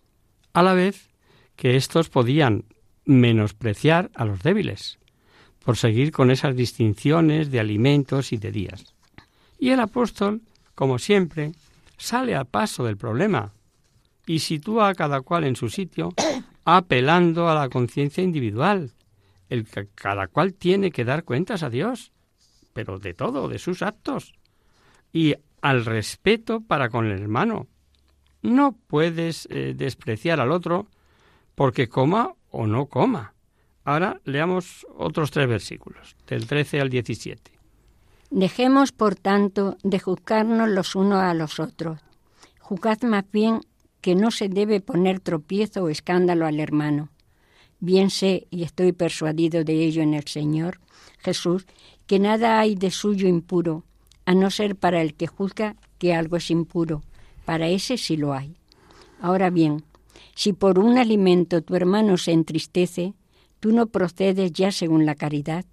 a 0.54 0.63
la 0.63 0.74
vez 0.74 1.10
que 1.56 1.76
éstos 1.76 2.10
podían 2.10 2.65
menospreciar 3.06 4.12
a 4.15 4.26
los 4.26 4.41
débiles, 4.41 5.00
por 5.63 5.78
seguir 5.78 6.12
con 6.12 6.32
esas 6.32 6.56
distinciones 6.56 7.52
de 7.52 7.60
alimentos 7.60 8.34
y 8.34 8.38
de 8.38 8.52
días. 8.52 8.95
Y 9.58 9.69
el 9.69 9.80
apóstol, 9.80 10.41
como 10.76 11.00
siempre, 11.00 11.52
sale 11.98 12.36
al 12.36 12.45
paso 12.45 12.84
del 12.84 12.98
problema 12.98 13.52
y 14.30 14.38
sitúa 14.38 14.89
a 14.89 14.94
cada 14.94 15.22
cual 15.22 15.44
en 15.44 15.56
su 15.56 15.70
sitio, 15.70 16.13
apelando 16.63 17.50
a 17.50 17.56
la 17.56 17.68
conciencia 17.68 18.24
individual, 18.24 18.92
el 19.50 19.65
que 19.65 19.88
cada 19.96 20.28
cual 20.28 20.54
tiene 20.54 20.92
que 20.92 21.04
dar 21.04 21.24
cuentas 21.24 21.63
a 21.63 21.72
Dios, 21.72 22.12
pero 22.72 23.00
de 23.00 23.15
todo, 23.15 23.48
de 23.48 23.58
sus 23.58 23.82
actos, 23.82 24.36
y 25.12 25.34
al 25.62 25.84
respeto 25.84 26.62
para 26.62 26.89
con 26.89 27.08
el 27.08 27.20
hermano. 27.20 27.65
No 28.44 28.78
puedes 28.86 29.48
eh, 29.50 29.74
despreciar 29.76 30.39
al 30.39 30.52
otro 30.52 30.86
porque 31.56 31.89
coma 31.89 32.36
o 32.52 32.68
no 32.68 32.86
coma. 32.86 33.34
Ahora 33.84 34.22
leamos 34.26 34.86
otros 34.96 35.32
tres 35.32 35.48
versículos, 35.48 36.15
del 36.28 36.46
13 36.46 36.82
al 36.82 36.92
17. 36.92 37.52
Dejemos, 38.30 38.92
por 38.92 39.15
tanto, 39.15 39.76
de 39.82 39.98
juzgarnos 39.98 40.70
los 40.70 40.94
unos 40.94 41.20
a 41.20 41.34
los 41.34 41.60
otros. 41.60 42.00
Juzgad 42.60 43.02
más 43.02 43.26
bien 43.32 43.62
que 44.01 44.15
no 44.15 44.31
se 44.31 44.49
debe 44.49 44.81
poner 44.81 45.19
tropiezo 45.19 45.83
o 45.83 45.89
escándalo 45.89 46.45
al 46.45 46.59
hermano. 46.59 47.09
Bien 47.79 48.09
sé, 48.09 48.47
y 48.49 48.63
estoy 48.63 48.91
persuadido 48.91 49.63
de 49.63 49.83
ello 49.83 50.01
en 50.01 50.13
el 50.13 50.27
Señor 50.27 50.79
Jesús, 51.19 51.65
que 52.07 52.19
nada 52.19 52.59
hay 52.59 52.75
de 52.75 52.91
suyo 52.91 53.27
impuro, 53.27 53.83
a 54.25 54.33
no 54.33 54.49
ser 54.51 54.75
para 54.75 55.01
el 55.01 55.13
que 55.13 55.27
juzga 55.27 55.75
que 55.97 56.13
algo 56.13 56.38
es 56.38 56.49
impuro. 56.49 57.03
Para 57.45 57.67
ese 57.67 57.97
sí 57.97 58.17
lo 58.17 58.33
hay. 58.33 58.55
Ahora 59.21 59.49
bien, 59.49 59.83
si 60.35 60.53
por 60.53 60.79
un 60.79 60.97
alimento 60.97 61.62
tu 61.62 61.75
hermano 61.75 62.17
se 62.17 62.31
entristece, 62.31 63.13
tú 63.59 63.71
no 63.71 63.88
procedes 63.88 64.53
ya 64.53 64.71
según 64.71 65.05
la 65.05 65.15
caridad. 65.15 65.65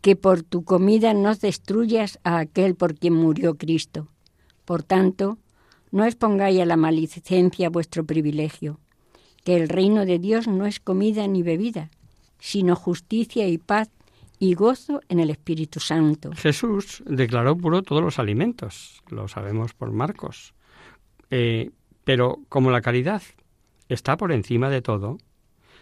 Que 0.00 0.16
por 0.16 0.42
tu 0.42 0.64
comida 0.64 1.14
no 1.14 1.34
destruyas 1.34 2.18
a 2.24 2.38
aquel 2.38 2.74
por 2.74 2.94
quien 2.94 3.14
murió 3.14 3.56
Cristo. 3.56 4.08
Por 4.64 4.82
tanto, 4.82 5.38
no 5.90 6.04
expongáis 6.04 6.60
a 6.60 6.66
la 6.66 6.76
maledicencia 6.76 7.70
vuestro 7.70 8.04
privilegio, 8.04 8.78
que 9.44 9.56
el 9.56 9.68
reino 9.68 10.04
de 10.06 10.18
Dios 10.18 10.46
no 10.46 10.66
es 10.66 10.80
comida 10.80 11.26
ni 11.26 11.42
bebida, 11.42 11.90
sino 12.38 12.76
justicia 12.76 13.48
y 13.48 13.58
paz 13.58 13.90
y 14.38 14.54
gozo 14.54 15.00
en 15.08 15.20
el 15.20 15.30
Espíritu 15.30 15.80
Santo. 15.80 16.30
Jesús 16.34 17.02
declaró 17.06 17.56
puro 17.56 17.82
todos 17.82 18.02
los 18.02 18.18
alimentos, 18.18 19.02
lo 19.10 19.28
sabemos 19.28 19.74
por 19.74 19.92
Marcos. 19.92 20.54
Eh, 21.30 21.70
pero 22.04 22.40
como 22.48 22.70
la 22.70 22.80
caridad 22.80 23.22
está 23.88 24.16
por 24.16 24.32
encima 24.32 24.70
de 24.70 24.82
todo, 24.82 25.18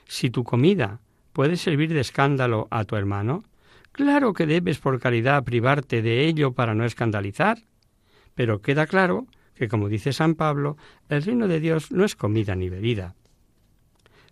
si 0.06 0.30
tu 0.30 0.42
comida 0.42 1.00
puede 1.32 1.56
servir 1.56 1.92
de 1.92 2.00
escándalo 2.00 2.66
a 2.70 2.84
tu 2.84 2.96
hermano, 2.96 3.44
claro 3.92 4.32
que 4.32 4.46
debes 4.46 4.78
por 4.78 4.98
caridad 4.98 5.44
privarte 5.44 6.02
de 6.02 6.26
ello 6.26 6.52
para 6.52 6.74
no 6.74 6.84
escandalizar. 6.84 7.58
Pero 8.34 8.60
queda 8.60 8.86
claro 8.86 9.26
que, 9.58 9.68
como 9.68 9.88
dice 9.88 10.12
San 10.12 10.34
Pablo, 10.34 10.76
el 11.08 11.22
reino 11.22 11.48
de 11.48 11.60
Dios 11.60 11.90
no 11.90 12.04
es 12.04 12.14
comida 12.14 12.54
ni 12.54 12.68
bebida. 12.68 13.14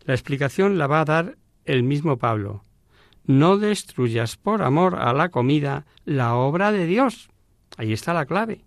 La 0.05 0.15
explicación 0.15 0.79
la 0.79 0.87
va 0.87 1.01
a 1.01 1.05
dar 1.05 1.37
el 1.65 1.83
mismo 1.83 2.17
Pablo. 2.17 2.63
No 3.25 3.59
destruyas 3.59 4.37
por 4.37 4.63
amor 4.63 4.95
a 4.95 5.13
la 5.13 5.31
comida 5.31 5.85
la 6.05 6.37
obra 6.37 6.71
de 6.71 6.87
Dios. 6.87 7.29
Ahí 7.77 7.93
está 7.93 8.15
la 8.15 8.27
clave. 8.27 8.65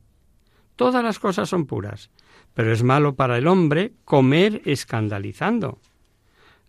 Todas 0.75 1.03
las 1.03 1.17
cosas 1.17 1.47
son 1.47 1.65
puras, 1.65 2.09
pero 2.53 2.73
es 2.73 2.83
malo 2.83 3.15
para 3.15 3.37
el 3.37 3.47
hombre 3.47 3.93
comer 4.03 4.61
escandalizando. 4.65 5.79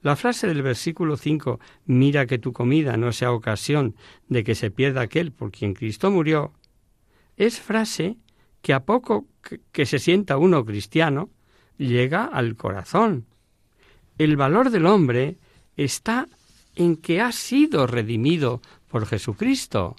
La 0.03 0.17
frase 0.17 0.47
del 0.47 0.63
versículo 0.63 1.17
5, 1.17 1.61
mira 1.85 2.27
que 2.27 2.39
tu 2.39 2.53
comida 2.53 2.97
no 2.97 3.13
sea 3.13 3.33
ocasión 3.33 3.97
de 4.29 4.45
que 4.45 4.55
se 4.55 4.71
pierda 4.71 5.03
aquel 5.03 5.33
por 5.33 5.51
quien 5.51 5.75
Cristo 5.75 6.11
murió, 6.11 6.53
es 7.37 7.61
frase 7.61 8.17
que 8.63 8.73
a 8.73 8.85
poco 8.85 9.27
que 9.73 9.87
se 9.87 9.99
sienta 9.99 10.39
uno 10.39 10.65
cristiano, 10.65 11.31
llega 11.79 12.25
al 12.25 12.57
corazón. 12.57 13.27
El 14.19 14.37
valor 14.37 14.71
del 14.71 14.87
hombre 14.87 15.37
está 15.77 16.29
en 16.77 16.97
que 16.97 17.21
ha 17.21 17.33
sido 17.33 17.87
redimido 17.87 18.61
por 18.89 19.07
Jesucristo. 19.07 19.97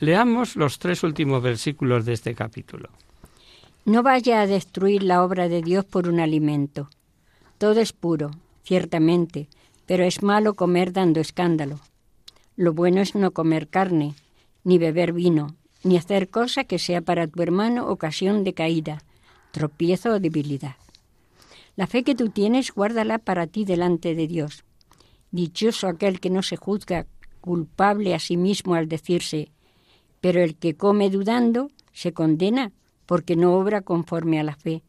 Leamos 0.00 0.56
los 0.56 0.78
tres 0.78 1.02
últimos 1.02 1.42
versículos 1.42 2.04
de 2.04 2.12
este 2.12 2.34
capítulo. 2.34 2.90
No 3.84 4.02
vaya 4.02 4.42
a 4.42 4.46
destruir 4.46 5.02
la 5.02 5.24
obra 5.24 5.48
de 5.48 5.62
Dios 5.62 5.84
por 5.84 6.08
un 6.08 6.20
alimento. 6.20 6.90
Todo 7.56 7.80
es 7.80 7.92
puro, 7.92 8.30
ciertamente, 8.62 9.48
pero 9.86 10.04
es 10.04 10.22
malo 10.22 10.54
comer 10.54 10.92
dando 10.92 11.20
escándalo. 11.20 11.80
Lo 12.54 12.74
bueno 12.74 13.00
es 13.00 13.14
no 13.14 13.30
comer 13.30 13.68
carne, 13.68 14.14
ni 14.62 14.76
beber 14.76 15.12
vino, 15.12 15.54
ni 15.84 15.96
hacer 15.96 16.28
cosa 16.28 16.64
que 16.64 16.78
sea 16.78 17.00
para 17.00 17.26
tu 17.26 17.42
hermano 17.42 17.88
ocasión 17.88 18.44
de 18.44 18.54
caída, 18.54 19.02
tropiezo 19.50 20.10
o 20.10 20.20
debilidad. 20.20 20.76
La 21.76 21.86
fe 21.86 22.02
que 22.02 22.14
tú 22.14 22.30
tienes, 22.30 22.72
guárdala 22.72 23.18
para 23.18 23.46
ti 23.46 23.64
delante 23.64 24.14
de 24.14 24.26
Dios. 24.26 24.64
Dichoso 25.30 25.86
aquel 25.86 26.20
que 26.20 26.30
no 26.30 26.42
se 26.42 26.56
juzga 26.56 27.06
culpable 27.40 28.14
a 28.14 28.18
sí 28.18 28.36
mismo 28.36 28.74
al 28.74 28.88
decirse, 28.88 29.50
pero 30.20 30.42
el 30.42 30.56
que 30.56 30.74
come 30.74 31.10
dudando 31.10 31.70
se 31.92 32.12
condena 32.12 32.72
porque 33.06 33.36
no 33.36 33.54
obra 33.54 33.82
conforme 33.82 34.40
a 34.40 34.42
la 34.42 34.56
fe, 34.56 34.82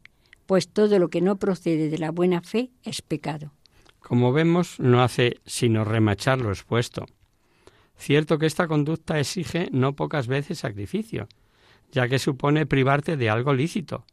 pues 0.46 0.68
todo 0.68 0.98
lo 0.98 1.10
que 1.10 1.22
no 1.22 1.38
procede 1.38 1.90
de 1.90 2.00
la 2.00 2.12
buena 2.12 2.42
fe 2.42 2.72
es 2.84 3.02
pecado. 3.02 3.54
Como 4.00 4.34
vemos, 4.34 4.80
no 4.80 5.04
hace 5.04 5.40
sino 5.46 5.86
remachar 5.86 6.40
lo 6.40 6.50
expuesto. 6.50 7.06
Cierto 8.00 8.40
que 8.40 8.46
esta 8.46 8.70
conducta 8.70 9.20
exige 9.20 9.68
no 9.74 9.94
pocas 9.94 10.28
veces 10.28 10.60
sacrificio, 10.60 11.28
ya 11.92 12.08
que 12.08 12.18
supone 12.18 12.66
privarte 12.66 13.18
de 13.18 13.30
algo 13.30 13.54
lícito, 13.54 14.06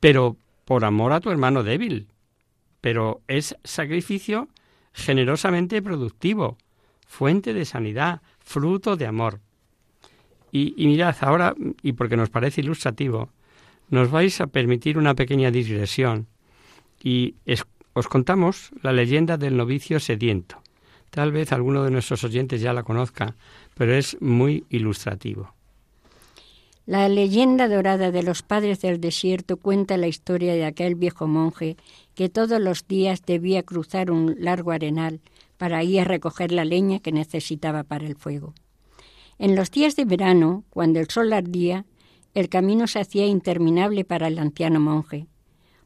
pero 0.00 0.38
por 0.64 0.86
amor 0.86 1.12
a 1.12 1.20
tu 1.20 1.30
hermano 1.30 1.62
débil. 1.62 2.08
Pero 2.80 3.20
es 3.28 3.54
sacrificio 3.62 4.48
generosamente 4.94 5.82
productivo, 5.82 6.56
fuente 7.06 7.52
de 7.52 7.66
sanidad, 7.66 8.22
fruto 8.38 8.96
de 8.96 9.06
amor. 9.06 9.40
Y, 10.50 10.74
mirad, 10.86 11.16
ahora, 11.20 11.54
y 11.82 11.92
porque 11.92 12.16
nos 12.16 12.30
parece 12.30 12.62
ilustrativo, 12.62 13.28
nos 13.90 14.10
vais 14.10 14.40
a 14.40 14.46
permitir 14.46 14.96
una 14.96 15.14
pequeña 15.14 15.50
digresión 15.50 16.26
y 17.02 17.34
os 17.92 18.08
contamos 18.08 18.70
la 18.80 18.94
leyenda 18.94 19.36
del 19.36 19.58
novicio 19.58 20.00
sediento. 20.00 20.62
Tal 21.16 21.32
vez 21.32 21.50
alguno 21.50 21.82
de 21.82 21.90
nuestros 21.90 22.24
oyentes 22.24 22.60
ya 22.60 22.74
la 22.74 22.82
conozca, 22.82 23.36
pero 23.74 23.94
es 23.94 24.20
muy 24.20 24.66
ilustrativo. 24.68 25.54
La 26.84 27.08
leyenda 27.08 27.68
dorada 27.68 28.10
de 28.10 28.22
los 28.22 28.42
padres 28.42 28.82
del 28.82 29.00
desierto 29.00 29.56
cuenta 29.56 29.96
la 29.96 30.08
historia 30.08 30.52
de 30.52 30.66
aquel 30.66 30.94
viejo 30.94 31.26
monje 31.26 31.78
que 32.14 32.28
todos 32.28 32.60
los 32.60 32.86
días 32.86 33.22
debía 33.24 33.62
cruzar 33.62 34.10
un 34.10 34.36
largo 34.38 34.72
arenal 34.72 35.22
para 35.56 35.82
ir 35.82 36.00
a 36.00 36.04
recoger 36.04 36.52
la 36.52 36.66
leña 36.66 36.98
que 36.98 37.12
necesitaba 37.12 37.82
para 37.82 38.06
el 38.06 38.16
fuego. 38.16 38.52
En 39.38 39.56
los 39.56 39.70
días 39.70 39.96
de 39.96 40.04
verano, 40.04 40.64
cuando 40.68 41.00
el 41.00 41.08
sol 41.08 41.32
ardía, 41.32 41.86
el 42.34 42.50
camino 42.50 42.86
se 42.86 43.00
hacía 43.00 43.24
interminable 43.24 44.04
para 44.04 44.28
el 44.28 44.38
anciano 44.38 44.80
monje. 44.80 45.28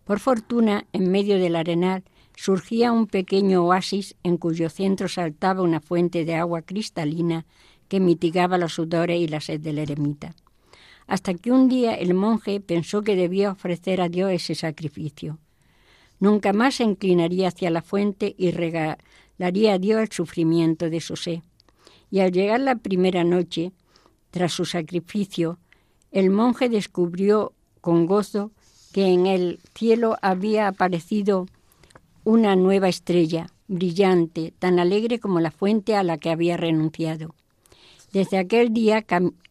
Por 0.02 0.18
fortuna, 0.18 0.86
en 0.92 1.08
medio 1.08 1.38
del 1.38 1.54
arenal 1.54 2.02
surgía 2.42 2.90
un 2.90 3.06
pequeño 3.06 3.64
oasis 3.66 4.16
en 4.22 4.38
cuyo 4.38 4.70
centro 4.70 5.08
saltaba 5.08 5.60
una 5.60 5.80
fuente 5.80 6.24
de 6.24 6.36
agua 6.36 6.62
cristalina 6.62 7.44
que 7.88 8.00
mitigaba 8.00 8.56
los 8.56 8.72
sudores 8.72 9.20
y 9.20 9.28
la 9.28 9.40
sed 9.40 9.60
del 9.60 9.78
eremita 9.78 10.34
hasta 11.10 11.34
que 11.34 11.50
un 11.50 11.68
día 11.68 11.94
el 11.94 12.14
monje 12.14 12.60
pensó 12.60 13.02
que 13.02 13.16
debía 13.16 13.50
ofrecer 13.50 14.00
a 14.00 14.08
Dios 14.08 14.30
ese 14.30 14.54
sacrificio. 14.54 15.38
Nunca 16.20 16.52
más 16.52 16.76
se 16.76 16.84
inclinaría 16.84 17.48
hacia 17.48 17.68
la 17.68 17.82
fuente 17.82 18.36
y 18.38 18.52
regalaría 18.52 19.74
a 19.74 19.78
Dios 19.78 20.02
el 20.02 20.12
sufrimiento 20.12 20.88
de 20.88 21.00
su 21.00 21.16
sed. 21.16 21.40
Y 22.12 22.20
al 22.20 22.30
llegar 22.30 22.60
la 22.60 22.76
primera 22.76 23.24
noche, 23.24 23.72
tras 24.30 24.52
su 24.52 24.64
sacrificio, 24.64 25.58
el 26.12 26.30
monje 26.30 26.68
descubrió 26.68 27.54
con 27.80 28.06
gozo 28.06 28.52
que 28.92 29.08
en 29.08 29.26
el 29.26 29.58
cielo 29.74 30.16
había 30.22 30.68
aparecido 30.68 31.46
una 32.30 32.54
nueva 32.54 32.88
estrella, 32.88 33.48
brillante, 33.66 34.54
tan 34.56 34.78
alegre 34.78 35.18
como 35.18 35.40
la 35.40 35.50
fuente 35.50 35.96
a 35.96 36.04
la 36.04 36.16
que 36.16 36.30
había 36.30 36.56
renunciado. 36.56 37.34
Desde 38.12 38.38
aquel 38.38 38.72
día 38.72 39.04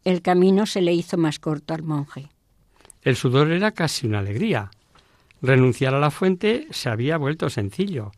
el 0.04 0.22
camino 0.22 0.64
se 0.64 0.80
le 0.80 0.94
hizo 0.94 1.18
más 1.18 1.38
corto 1.38 1.74
al 1.74 1.82
monje. 1.82 2.30
El 3.02 3.16
sudor 3.16 3.52
era 3.52 3.72
casi 3.72 4.06
una 4.06 4.20
alegría. 4.20 4.70
Renunciar 5.42 5.94
a 5.94 6.00
la 6.00 6.10
fuente 6.10 6.68
se 6.70 6.88
había 6.88 7.18
vuelto 7.18 7.50
sencillo, 7.50 8.12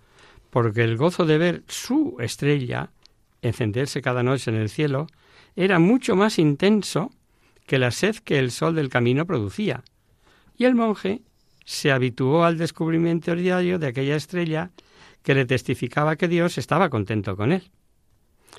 porque 0.50 0.84
el 0.84 0.96
gozo 0.96 1.26
de 1.26 1.38
ver 1.38 1.64
su 1.66 2.16
estrella 2.20 2.90
encenderse 3.42 4.00
cada 4.00 4.22
noche 4.22 4.52
en 4.52 4.58
el 4.58 4.68
cielo 4.68 5.08
era 5.56 5.80
mucho 5.80 6.14
más 6.14 6.38
intenso 6.38 7.10
que 7.66 7.80
la 7.80 7.90
sed 7.90 8.14
que 8.18 8.38
el 8.38 8.52
sol 8.52 8.76
del 8.76 8.90
camino 8.90 9.26
producía. 9.26 9.82
Y 10.56 10.66
el 10.66 10.76
monje 10.76 11.22
se 11.72 11.90
habituó 11.90 12.44
al 12.44 12.58
descubrimiento 12.58 13.34
diario 13.34 13.78
de 13.78 13.86
aquella 13.86 14.14
estrella 14.14 14.70
que 15.22 15.34
le 15.34 15.46
testificaba 15.46 16.16
que 16.16 16.28
Dios 16.28 16.58
estaba 16.58 16.90
contento 16.90 17.34
con 17.34 17.50
él. 17.50 17.70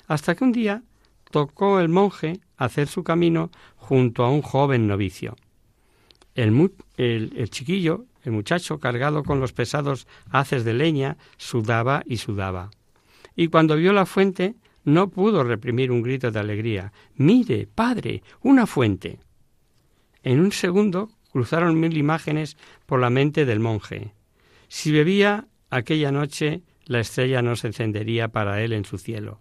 Hasta 0.08 0.34
que 0.34 0.42
un 0.42 0.50
día 0.50 0.82
tocó 1.30 1.78
el 1.78 1.88
monje 1.88 2.40
hacer 2.56 2.88
su 2.88 3.04
camino 3.04 3.52
junto 3.76 4.24
a 4.24 4.30
un 4.30 4.42
joven 4.42 4.88
novicio. 4.88 5.36
El, 6.34 6.72
el, 6.96 7.50
chiquillo, 7.50 8.06
el 8.24 8.32
muchacho, 8.32 8.80
cargado 8.80 9.22
con 9.22 9.38
los 9.38 9.52
pesados 9.52 10.08
haces 10.30 10.64
de 10.64 10.74
leña, 10.74 11.16
sudaba 11.36 12.02
y 12.06 12.16
sudaba. 12.16 12.70
Y 13.36 13.46
cuando 13.46 13.76
vio 13.76 13.92
la 13.92 14.06
fuente, 14.06 14.56
no 14.82 15.08
pudo 15.08 15.44
reprimir 15.44 15.92
un 15.92 16.02
grito 16.02 16.32
de 16.32 16.40
alegría. 16.40 16.92
Mire, 17.14 17.68
padre, 17.72 18.24
una 18.42 18.66
fuente. 18.66 19.20
En 20.24 20.40
un 20.40 20.50
segundo 20.50 21.10
cruzaron 21.34 21.80
mil 21.80 21.96
imágenes 21.96 22.56
por 22.86 23.00
la 23.00 23.10
mente 23.10 23.44
del 23.44 23.60
monje. 23.60 24.12
Si 24.68 24.92
bebía 24.92 25.46
aquella 25.70 26.12
noche, 26.12 26.62
la 26.86 27.00
estrella 27.00 27.42
no 27.42 27.56
se 27.56 27.68
encendería 27.68 28.28
para 28.28 28.62
él 28.62 28.72
en 28.72 28.84
su 28.84 28.98
cielo 28.98 29.40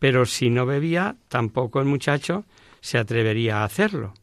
pero 0.00 0.26
si 0.26 0.50
no 0.50 0.66
bebía, 0.66 1.16
tampoco 1.28 1.78
el 1.78 1.86
muchacho 1.86 2.44
se 2.80 2.98
atrevería 2.98 3.58
a 3.58 3.64
hacerlo. 3.64 4.14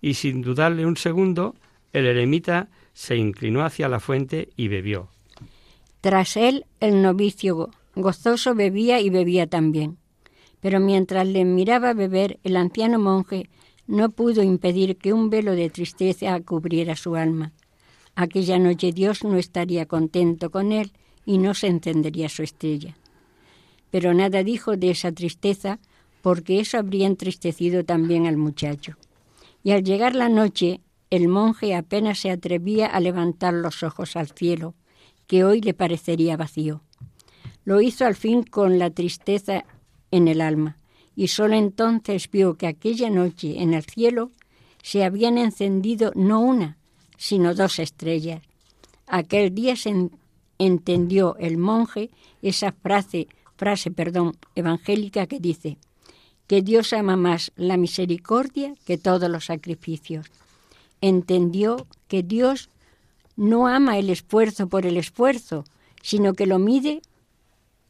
Y 0.00 0.14
sin 0.14 0.40
dudarle 0.40 0.86
un 0.86 0.96
segundo, 0.96 1.56
el 1.92 2.06
eremita 2.06 2.68
se 2.94 3.16
inclinó 3.16 3.64
hacia 3.64 3.88
la 3.88 4.00
fuente 4.00 4.48
y 4.56 4.68
bebió. 4.68 5.08
Tras 6.00 6.36
él, 6.36 6.64
el 6.80 7.02
novicio 7.02 7.70
gozoso 7.96 8.54
bebía 8.54 9.00
y 9.00 9.10
bebía 9.10 9.48
también. 9.48 9.98
Pero 10.60 10.78
mientras 10.78 11.26
le 11.26 11.44
miraba 11.44 11.94
beber, 11.94 12.38
el 12.44 12.56
anciano 12.56 13.00
monje 13.00 13.50
no 13.88 14.10
pudo 14.10 14.44
impedir 14.44 14.96
que 14.96 15.12
un 15.12 15.30
velo 15.30 15.56
de 15.56 15.68
tristeza 15.68 16.40
cubriera 16.40 16.94
su 16.94 17.16
alma. 17.16 17.52
Aquella 18.14 18.58
noche 18.58 18.92
Dios 18.92 19.24
no 19.24 19.36
estaría 19.36 19.86
contento 19.86 20.50
con 20.50 20.72
él 20.72 20.92
y 21.24 21.38
no 21.38 21.54
se 21.54 21.68
encendería 21.68 22.28
su 22.28 22.42
estrella 22.42 22.96
pero 23.92 24.14
nada 24.14 24.42
dijo 24.42 24.78
de 24.78 24.90
esa 24.90 25.12
tristeza, 25.12 25.78
porque 26.22 26.60
eso 26.60 26.78
habría 26.78 27.06
entristecido 27.06 27.84
también 27.84 28.26
al 28.26 28.38
muchacho. 28.38 28.96
Y 29.62 29.72
al 29.72 29.84
llegar 29.84 30.14
la 30.14 30.30
noche, 30.30 30.80
el 31.10 31.28
monje 31.28 31.74
apenas 31.74 32.18
se 32.18 32.30
atrevía 32.30 32.86
a 32.86 33.00
levantar 33.00 33.52
los 33.52 33.82
ojos 33.82 34.16
al 34.16 34.28
cielo, 34.28 34.74
que 35.26 35.44
hoy 35.44 35.60
le 35.60 35.74
parecería 35.74 36.38
vacío. 36.38 36.80
Lo 37.66 37.82
hizo 37.82 38.06
al 38.06 38.14
fin 38.14 38.44
con 38.44 38.78
la 38.78 38.88
tristeza 38.88 39.66
en 40.10 40.26
el 40.26 40.40
alma, 40.40 40.78
y 41.14 41.28
sólo 41.28 41.54
entonces 41.54 42.30
vio 42.30 42.54
que 42.54 42.68
aquella 42.68 43.10
noche 43.10 43.60
en 43.60 43.74
el 43.74 43.84
cielo 43.84 44.30
se 44.82 45.04
habían 45.04 45.36
encendido 45.36 46.12
no 46.14 46.40
una, 46.40 46.78
sino 47.22 47.54
dos 47.54 47.78
estrellas. 47.78 48.42
Aquel 49.06 49.54
día 49.54 49.76
se 49.76 50.10
entendió 50.58 51.36
el 51.38 51.56
monje 51.56 52.10
esa 52.42 52.72
frase 52.72 53.28
frase, 53.56 53.92
perdón, 53.92 54.36
evangélica 54.56 55.28
que 55.28 55.38
dice 55.38 55.78
que 56.48 56.62
Dios 56.62 56.92
ama 56.92 57.14
más 57.14 57.52
la 57.54 57.76
misericordia 57.76 58.74
que 58.84 58.98
todos 58.98 59.30
los 59.30 59.44
sacrificios. 59.44 60.26
Entendió 61.00 61.86
que 62.08 62.24
Dios 62.24 62.70
no 63.36 63.68
ama 63.68 63.98
el 63.98 64.10
esfuerzo 64.10 64.66
por 64.66 64.84
el 64.84 64.96
esfuerzo, 64.96 65.62
sino 66.02 66.34
que 66.34 66.46
lo 66.46 66.58
mide 66.58 67.02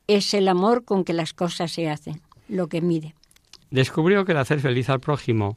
es 0.08 0.34
el 0.34 0.46
amor 0.46 0.84
con 0.84 1.04
que 1.04 1.14
las 1.14 1.32
cosas 1.32 1.72
se 1.72 1.88
hacen, 1.88 2.20
lo 2.50 2.66
que 2.66 2.82
mide. 2.82 3.14
Descubrió 3.70 4.26
que 4.26 4.32
el 4.32 4.38
hacer 4.38 4.60
feliz 4.60 4.90
al 4.90 5.00
prójimo 5.00 5.56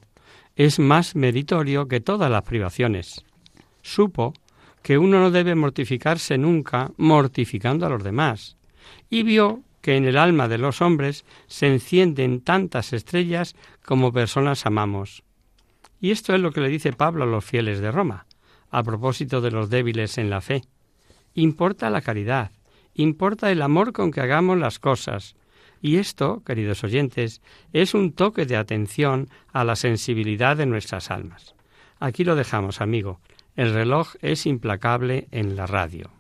es 0.56 0.80
más 0.80 1.14
meritorio 1.14 1.90
que 1.90 2.00
todas 2.00 2.32
las 2.32 2.44
privaciones. 2.44 3.26
Supo 3.86 4.34
que 4.82 4.98
uno 4.98 5.20
no 5.20 5.30
debe 5.30 5.54
mortificarse 5.54 6.40
nunca 6.40 6.92
mortificando 6.98 7.86
a 7.86 7.90
los 7.90 8.04
demás, 8.04 8.58
y 9.12 9.22
vio 9.22 9.62
que 9.84 9.96
en 9.96 10.06
el 10.06 10.18
alma 10.18 10.48
de 10.48 10.58
los 10.58 10.82
hombres 10.82 11.24
se 11.46 11.68
encienden 11.68 12.42
tantas 12.42 12.94
estrellas 12.94 13.56
como 13.86 14.12
personas 14.12 14.66
amamos. 14.66 15.22
Y 16.02 16.10
esto 16.10 16.34
es 16.34 16.42
lo 16.42 16.52
que 16.52 16.62
le 16.62 16.70
dice 16.70 16.94
Pablo 16.94 17.26
a 17.26 17.28
los 17.28 17.46
fieles 17.46 17.80
de 17.80 17.92
Roma, 17.92 18.26
a 18.72 18.82
propósito 18.82 19.40
de 19.40 19.52
los 19.52 19.70
débiles 19.70 20.18
en 20.18 20.32
la 20.32 20.42
fe. 20.42 20.64
Importa 21.36 21.92
la 21.92 22.02
caridad, 22.02 22.50
importa 22.96 23.52
el 23.52 23.62
amor 23.62 23.94
con 23.94 24.10
que 24.10 24.22
hagamos 24.22 24.58
las 24.58 24.80
cosas. 24.80 25.36
Y 25.80 25.98
esto, 25.98 26.42
queridos 26.44 26.84
oyentes, 26.84 27.40
es 27.72 27.94
un 27.94 28.14
toque 28.14 28.48
de 28.48 28.58
atención 28.58 29.30
a 29.54 29.64
la 29.64 29.76
sensibilidad 29.76 30.58
de 30.58 30.66
nuestras 30.66 31.12
almas. 31.12 31.54
Aquí 32.00 32.24
lo 32.24 32.36
dejamos, 32.36 32.82
amigo. 32.82 33.20
El 33.56 33.74
reloj 33.74 34.16
es 34.22 34.46
implacable 34.46 35.28
en 35.32 35.56
la 35.56 35.66
radio. 35.66 36.12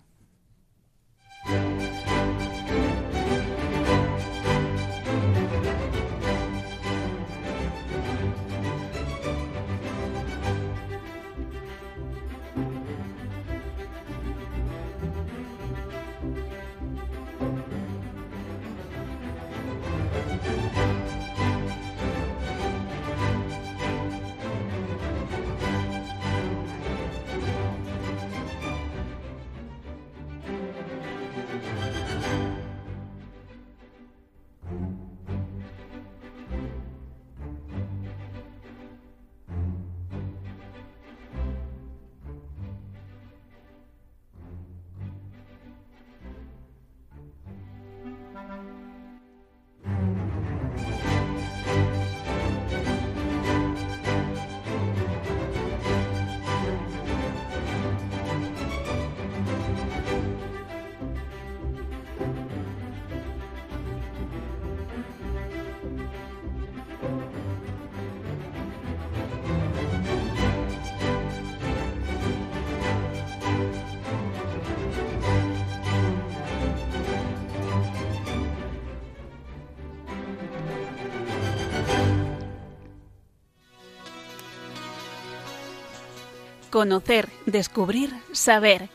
Conocer, 86.75 87.29
descubrir, 87.45 88.13
saber. 88.33 88.89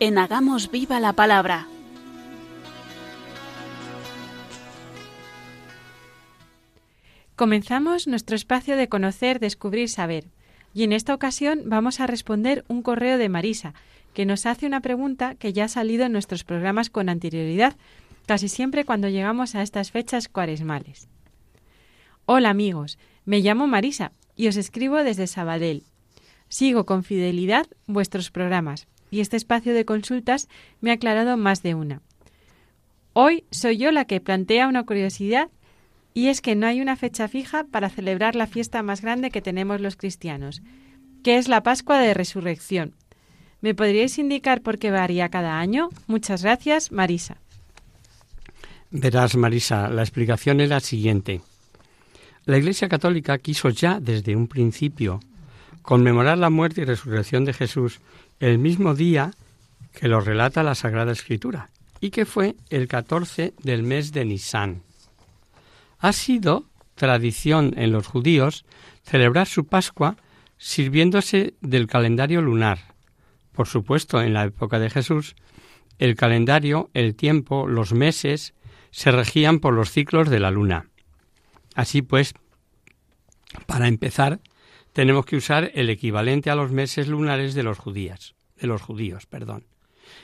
En 0.00 0.18
Hagamos 0.18 0.72
Viva 0.72 0.98
la 0.98 1.12
Palabra. 1.12 1.68
Comenzamos 7.36 8.08
nuestro 8.08 8.34
espacio 8.34 8.76
de 8.76 8.88
conocer, 8.88 9.38
descubrir, 9.38 9.88
saber. 9.88 10.24
Y 10.74 10.82
en 10.82 10.92
esta 10.92 11.14
ocasión 11.14 11.62
vamos 11.66 12.00
a 12.00 12.08
responder 12.08 12.64
un 12.66 12.82
correo 12.82 13.18
de 13.18 13.28
Marisa, 13.28 13.72
que 14.14 14.26
nos 14.26 14.44
hace 14.44 14.66
una 14.66 14.80
pregunta 14.80 15.36
que 15.36 15.52
ya 15.52 15.66
ha 15.66 15.68
salido 15.68 16.06
en 16.06 16.12
nuestros 16.12 16.42
programas 16.42 16.90
con 16.90 17.08
anterioridad, 17.08 17.76
casi 18.26 18.48
siempre 18.48 18.84
cuando 18.84 19.08
llegamos 19.08 19.54
a 19.54 19.62
estas 19.62 19.92
fechas 19.92 20.26
cuaresmales. 20.26 21.06
Hola 22.26 22.50
amigos, 22.50 22.98
me 23.24 23.38
llamo 23.38 23.68
Marisa 23.68 24.10
y 24.34 24.48
os 24.48 24.56
escribo 24.56 25.04
desde 25.04 25.28
Sabadell. 25.28 25.84
Sigo 26.52 26.84
con 26.84 27.02
fidelidad 27.02 27.66
vuestros 27.86 28.30
programas 28.30 28.86
y 29.10 29.20
este 29.20 29.38
espacio 29.38 29.72
de 29.72 29.86
consultas 29.86 30.50
me 30.82 30.90
ha 30.90 30.94
aclarado 30.94 31.38
más 31.38 31.62
de 31.62 31.74
una. 31.74 32.02
Hoy 33.14 33.44
soy 33.50 33.78
yo 33.78 33.90
la 33.90 34.04
que 34.04 34.20
plantea 34.20 34.68
una 34.68 34.84
curiosidad 34.84 35.48
y 36.12 36.26
es 36.26 36.42
que 36.42 36.54
no 36.54 36.66
hay 36.66 36.82
una 36.82 36.96
fecha 36.96 37.26
fija 37.26 37.64
para 37.64 37.88
celebrar 37.88 38.36
la 38.36 38.46
fiesta 38.46 38.82
más 38.82 39.00
grande 39.00 39.30
que 39.30 39.40
tenemos 39.40 39.80
los 39.80 39.96
cristianos, 39.96 40.60
que 41.24 41.38
es 41.38 41.48
la 41.48 41.62
Pascua 41.62 41.98
de 42.00 42.12
Resurrección. 42.12 42.92
¿Me 43.62 43.74
podríais 43.74 44.18
indicar 44.18 44.60
por 44.60 44.78
qué 44.78 44.90
varía 44.90 45.30
cada 45.30 45.58
año? 45.58 45.88
Muchas 46.06 46.42
gracias, 46.42 46.92
Marisa. 46.92 47.38
Verás, 48.90 49.36
Marisa, 49.36 49.88
la 49.88 50.02
explicación 50.02 50.60
es 50.60 50.68
la 50.68 50.80
siguiente. 50.80 51.40
La 52.44 52.58
Iglesia 52.58 52.90
Católica 52.90 53.38
quiso 53.38 53.70
ya 53.70 54.00
desde 54.00 54.36
un 54.36 54.48
principio 54.48 55.20
conmemorar 55.82 56.38
la 56.38 56.50
muerte 56.50 56.82
y 56.82 56.84
resurrección 56.84 57.44
de 57.44 57.52
Jesús 57.52 58.00
el 58.40 58.58
mismo 58.58 58.94
día 58.94 59.32
que 59.92 60.08
lo 60.08 60.20
relata 60.20 60.62
la 60.62 60.74
Sagrada 60.74 61.12
Escritura, 61.12 61.68
y 62.00 62.10
que 62.10 62.24
fue 62.24 62.56
el 62.70 62.88
14 62.88 63.54
del 63.62 63.82
mes 63.82 64.12
de 64.12 64.24
Nisan. 64.24 64.82
Ha 65.98 66.12
sido 66.12 66.64
tradición 66.94 67.74
en 67.76 67.92
los 67.92 68.06
judíos 68.06 68.64
celebrar 69.02 69.46
su 69.46 69.66
Pascua 69.66 70.16
sirviéndose 70.56 71.54
del 71.60 71.86
calendario 71.86 72.40
lunar. 72.40 72.94
Por 73.52 73.68
supuesto, 73.68 74.22
en 74.22 74.32
la 74.32 74.44
época 74.44 74.78
de 74.78 74.90
Jesús, 74.90 75.34
el 75.98 76.16
calendario, 76.16 76.90
el 76.94 77.14
tiempo, 77.14 77.66
los 77.66 77.92
meses 77.92 78.54
se 78.90 79.10
regían 79.10 79.60
por 79.60 79.74
los 79.74 79.90
ciclos 79.90 80.30
de 80.30 80.40
la 80.40 80.50
luna. 80.50 80.86
Así 81.74 82.02
pues, 82.02 82.34
para 83.66 83.88
empezar, 83.88 84.40
tenemos 84.92 85.24
que 85.24 85.36
usar 85.36 85.70
el 85.74 85.90
equivalente 85.90 86.50
a 86.50 86.54
los 86.54 86.70
meses 86.70 87.08
lunares 87.08 87.54
de 87.54 87.62
los 87.62 87.78
judíos, 87.78 88.34
de 88.56 88.66
los 88.66 88.82
judíos, 88.82 89.26
perdón. 89.26 89.64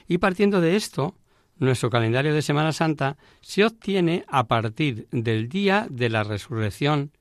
Y 0.06 0.18
partiendo 0.18 0.60
de 0.60 0.76
esto, 0.76 1.14
nuestro 1.56 1.90
calendario 1.90 2.34
de 2.34 2.42
Semana 2.42 2.72
Santa 2.72 3.16
se 3.40 3.64
obtiene 3.64 4.24
a 4.28 4.46
partir 4.46 5.08
del 5.10 5.48
día 5.48 5.86
de 5.90 6.08
la 6.08 6.22
resurrección, 6.22 7.12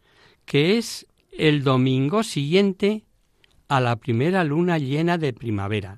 que 0.46 0.78
es 0.78 1.08
el 1.32 1.64
domingo 1.64 2.24
siguiente 2.24 3.04
a 3.68 3.80
la 3.80 3.96
primera 3.96 4.44
luna 4.44 4.78
llena 4.78 5.18
de 5.18 5.34
primavera. 5.34 5.98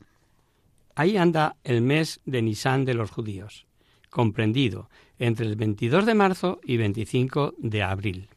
Ahí 0.95 1.17
anda 1.17 1.55
el 1.63 1.81
mes 1.81 2.19
de 2.25 2.41
Nisan 2.41 2.85
de 2.85 2.93
los 2.93 3.11
judíos, 3.11 3.65
comprendido 4.09 4.89
entre 5.17 5.45
el 5.45 5.55
22 5.55 6.05
de 6.05 6.13
marzo 6.13 6.59
y 6.63 6.77
25 6.77 7.55
de 7.57 7.83
abril. 7.83 8.29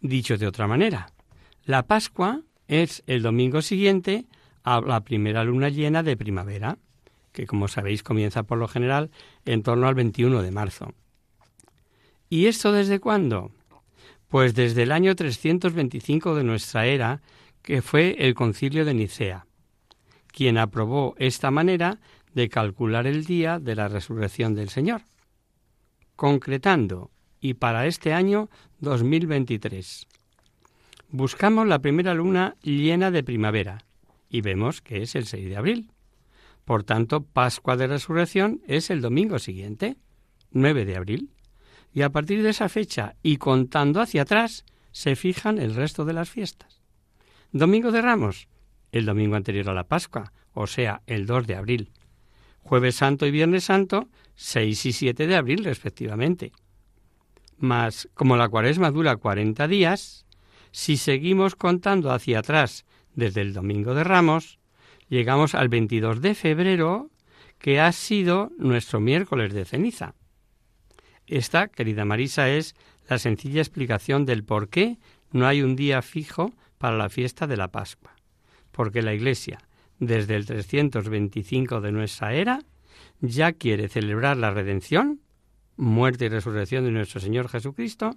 Dicho 0.00 0.36
de 0.36 0.46
otra 0.46 0.66
manera, 0.66 1.12
la 1.64 1.86
Pascua 1.86 2.42
es 2.68 3.02
el 3.06 3.22
domingo 3.22 3.62
siguiente 3.62 4.26
a 4.62 4.80
la 4.80 5.02
primera 5.02 5.44
luna 5.44 5.68
llena 5.68 6.02
de 6.02 6.16
primavera 6.16 6.78
que 7.32 7.46
como 7.46 7.68
sabéis 7.68 8.02
comienza 8.02 8.44
por 8.44 8.58
lo 8.58 8.68
general 8.68 9.10
en 9.44 9.62
torno 9.62 9.88
al 9.88 9.94
21 9.94 10.42
de 10.42 10.50
marzo. 10.50 10.94
¿Y 12.28 12.46
esto 12.46 12.72
desde 12.72 13.00
cuándo? 13.00 13.50
Pues 14.28 14.54
desde 14.54 14.84
el 14.84 14.92
año 14.92 15.14
325 15.14 16.34
de 16.34 16.44
nuestra 16.44 16.86
era, 16.86 17.20
que 17.62 17.82
fue 17.82 18.16
el 18.18 18.34
concilio 18.34 18.84
de 18.84 18.94
Nicea, 18.94 19.46
quien 20.28 20.56
aprobó 20.56 21.14
esta 21.18 21.50
manera 21.50 22.00
de 22.32 22.48
calcular 22.48 23.06
el 23.06 23.24
día 23.24 23.58
de 23.58 23.74
la 23.74 23.88
resurrección 23.88 24.54
del 24.54 24.70
Señor, 24.70 25.02
concretando, 26.16 27.10
y 27.40 27.54
para 27.54 27.86
este 27.86 28.14
año 28.14 28.48
2023. 28.78 30.06
Buscamos 31.14 31.66
la 31.66 31.80
primera 31.80 32.14
luna 32.14 32.56
llena 32.62 33.10
de 33.10 33.22
primavera 33.22 33.84
y 34.30 34.40
vemos 34.40 34.80
que 34.80 35.02
es 35.02 35.14
el 35.14 35.26
6 35.26 35.50
de 35.50 35.56
abril. 35.58 35.92
Por 36.64 36.84
tanto, 36.84 37.22
Pascua 37.22 37.76
de 37.76 37.86
Resurrección 37.86 38.62
es 38.66 38.88
el 38.88 39.02
domingo 39.02 39.38
siguiente, 39.38 39.98
9 40.52 40.86
de 40.86 40.96
abril. 40.96 41.30
Y 41.92 42.00
a 42.00 42.08
partir 42.08 42.42
de 42.42 42.48
esa 42.48 42.70
fecha 42.70 43.14
y 43.22 43.36
contando 43.36 44.00
hacia 44.00 44.22
atrás, 44.22 44.64
se 44.90 45.14
fijan 45.14 45.58
el 45.58 45.74
resto 45.74 46.06
de 46.06 46.14
las 46.14 46.30
fiestas. 46.30 46.80
Domingo 47.52 47.92
de 47.92 48.00
Ramos, 48.00 48.48
el 48.90 49.04
domingo 49.04 49.36
anterior 49.36 49.68
a 49.68 49.74
la 49.74 49.84
Pascua, 49.84 50.32
o 50.54 50.66
sea, 50.66 51.02
el 51.06 51.26
2 51.26 51.46
de 51.46 51.56
abril. 51.56 51.92
Jueves 52.62 52.94
Santo 52.94 53.26
y 53.26 53.30
Viernes 53.30 53.64
Santo, 53.64 54.08
6 54.36 54.86
y 54.86 54.92
7 54.92 55.26
de 55.26 55.36
abril 55.36 55.62
respectivamente. 55.62 56.52
Mas, 57.58 58.08
como 58.14 58.38
la 58.38 58.48
cuaresma 58.48 58.90
dura 58.90 59.16
40 59.16 59.68
días, 59.68 60.24
si 60.72 60.96
seguimos 60.96 61.54
contando 61.54 62.10
hacia 62.10 62.40
atrás 62.40 62.84
desde 63.14 63.42
el 63.42 63.52
Domingo 63.52 63.94
de 63.94 64.04
Ramos, 64.04 64.58
llegamos 65.08 65.54
al 65.54 65.68
22 65.68 66.20
de 66.22 66.34
febrero, 66.34 67.10
que 67.58 67.78
ha 67.78 67.92
sido 67.92 68.50
nuestro 68.58 68.98
miércoles 68.98 69.52
de 69.52 69.64
ceniza. 69.64 70.14
Esta, 71.26 71.68
querida 71.68 72.04
Marisa, 72.04 72.48
es 72.48 72.74
la 73.08 73.18
sencilla 73.18 73.60
explicación 73.60 74.24
del 74.24 74.44
por 74.44 74.68
qué 74.68 74.98
no 75.30 75.46
hay 75.46 75.62
un 75.62 75.76
día 75.76 76.02
fijo 76.02 76.52
para 76.78 76.96
la 76.96 77.08
fiesta 77.08 77.46
de 77.46 77.56
la 77.56 77.68
Pascua. 77.68 78.16
Porque 78.70 79.02
la 79.02 79.14
Iglesia, 79.14 79.58
desde 79.98 80.34
el 80.34 80.46
325 80.46 81.80
de 81.80 81.92
nuestra 81.92 82.34
era, 82.34 82.60
ya 83.20 83.52
quiere 83.52 83.88
celebrar 83.88 84.36
la 84.36 84.50
redención, 84.50 85.20
muerte 85.76 86.26
y 86.26 86.28
resurrección 86.28 86.84
de 86.84 86.90
nuestro 86.90 87.20
Señor 87.20 87.48
Jesucristo, 87.48 88.16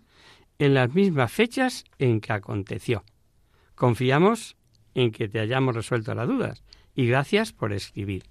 en 0.60 0.74
las 0.74 0.94
mismas 0.94 1.32
fechas 1.32 1.84
en 2.00 2.22
que 2.22 2.34
aconteció. 2.34 3.04
Confiamos 3.76 4.56
en 4.94 5.12
que 5.12 5.28
te 5.28 5.40
hayamos 5.40 5.76
resuelto 5.76 6.16
las 6.16 6.28
dudas 6.28 6.64
y 6.96 7.08
gracias 7.08 7.52
por 7.52 7.74
escribir. 7.74 8.24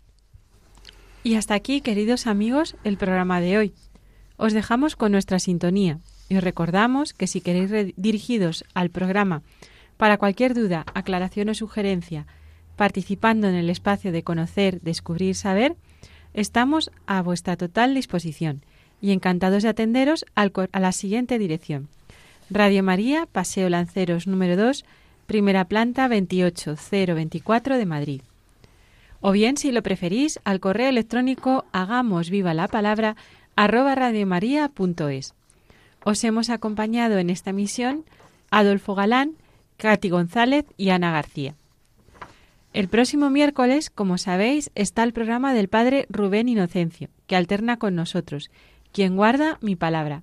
Y 1.22 1.36
hasta 1.36 1.54
aquí, 1.54 1.80
queridos 1.80 2.26
amigos, 2.26 2.76
el 2.84 2.96
programa 2.96 3.40
de 3.40 3.58
hoy. 3.58 3.74
Os 4.36 4.52
dejamos 4.52 4.96
con 4.96 5.12
nuestra 5.12 5.38
sintonía 5.38 5.98
y 6.28 6.36
os 6.36 6.44
recordamos 6.44 7.12
que 7.12 7.26
si 7.26 7.40
queréis 7.40 7.94
dirigidos 7.96 8.64
al 8.74 8.90
programa 8.90 9.42
para 9.96 10.18
cualquier 10.18 10.54
duda, 10.54 10.84
aclaración 10.94 11.48
o 11.50 11.54
sugerencia, 11.54 12.26
participando 12.76 13.48
en 13.48 13.54
el 13.54 13.70
espacio 13.70 14.12
de 14.12 14.24
conocer, 14.24 14.80
descubrir, 14.80 15.34
saber, 15.34 15.76
estamos 16.32 16.90
a 17.06 17.22
vuestra 17.22 17.56
total 17.56 17.94
disposición 17.94 18.64
y 19.00 19.12
encantados 19.12 19.62
de 19.62 19.68
atenderos 19.68 20.24
a 20.34 20.80
la 20.80 20.92
siguiente 20.92 21.38
dirección. 21.38 21.88
Radio 22.54 22.82
María, 22.82 23.26
Paseo 23.30 23.68
Lanceros 23.68 24.26
número 24.26 24.56
2, 24.56 24.86
primera 25.26 25.66
planta 25.66 26.08
28024 26.08 27.76
de 27.76 27.86
Madrid 27.86 28.22
o 29.26 29.32
bien, 29.32 29.56
si 29.56 29.72
lo 29.72 29.82
preferís, 29.82 30.38
al 30.44 30.60
correo 30.60 30.90
electrónico 30.90 31.64
hagamos 31.72 32.28
viva 32.28 32.52
la 32.52 32.68
palabra 32.68 33.16
arroba 33.56 33.94
radiomaria.es. 33.94 35.32
Os 36.04 36.24
hemos 36.24 36.50
acompañado 36.50 37.16
en 37.16 37.30
esta 37.30 37.54
misión 37.54 38.04
Adolfo 38.50 38.94
Galán, 38.94 39.32
Katy 39.78 40.10
González 40.10 40.66
y 40.76 40.90
Ana 40.90 41.10
García. 41.10 41.54
El 42.74 42.88
próximo 42.88 43.30
miércoles, 43.30 43.88
como 43.88 44.18
sabéis, 44.18 44.70
está 44.74 45.04
el 45.04 45.14
programa 45.14 45.54
del 45.54 45.68
Padre 45.68 46.04
Rubén 46.10 46.50
Inocencio, 46.50 47.08
que 47.26 47.36
alterna 47.36 47.78
con 47.78 47.94
nosotros, 47.94 48.50
quien 48.92 49.16
guarda 49.16 49.56
mi 49.62 49.74
palabra. 49.74 50.22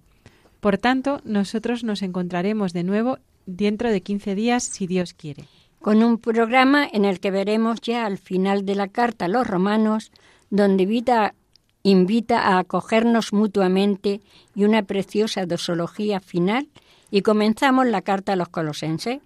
Por 0.61 0.77
tanto, 0.77 1.19
nosotros 1.25 1.83
nos 1.83 2.01
encontraremos 2.01 2.71
de 2.71 2.83
nuevo 2.83 3.19
dentro 3.45 3.91
de 3.91 4.01
15 4.01 4.35
días, 4.35 4.63
si 4.63 4.87
Dios 4.87 5.13
quiere 5.13 5.45
con 5.81 6.03
un 6.03 6.19
programa 6.19 6.87
en 6.91 7.05
el 7.05 7.19
que 7.19 7.31
veremos 7.31 7.81
ya 7.81 8.05
al 8.05 8.17
final 8.17 8.65
de 8.65 8.75
la 8.75 8.87
carta 8.87 9.25
a 9.25 9.27
los 9.27 9.47
romanos, 9.47 10.11
donde 10.49 10.83
invita, 10.83 11.33
invita 11.83 12.39
a 12.39 12.59
acogernos 12.59 13.33
mutuamente 13.33 14.21
y 14.53 14.63
una 14.63 14.83
preciosa 14.83 15.45
dosología 15.45 16.19
final, 16.19 16.69
y 17.09 17.23
comenzamos 17.23 17.87
la 17.87 18.03
carta 18.03 18.33
a 18.33 18.35
los 18.35 18.49
colosenses, 18.49 19.19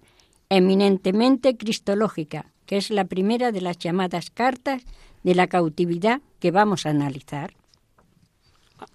eminentemente 0.48 1.56
cristológica, 1.56 2.46
que 2.64 2.78
es 2.78 2.90
la 2.90 3.04
primera 3.04 3.52
de 3.52 3.60
las 3.60 3.78
llamadas 3.78 4.30
cartas 4.30 4.82
de 5.22 5.34
la 5.34 5.46
cautividad 5.46 6.20
que 6.40 6.50
vamos 6.50 6.86
a 6.86 6.90
analizar. 6.90 7.52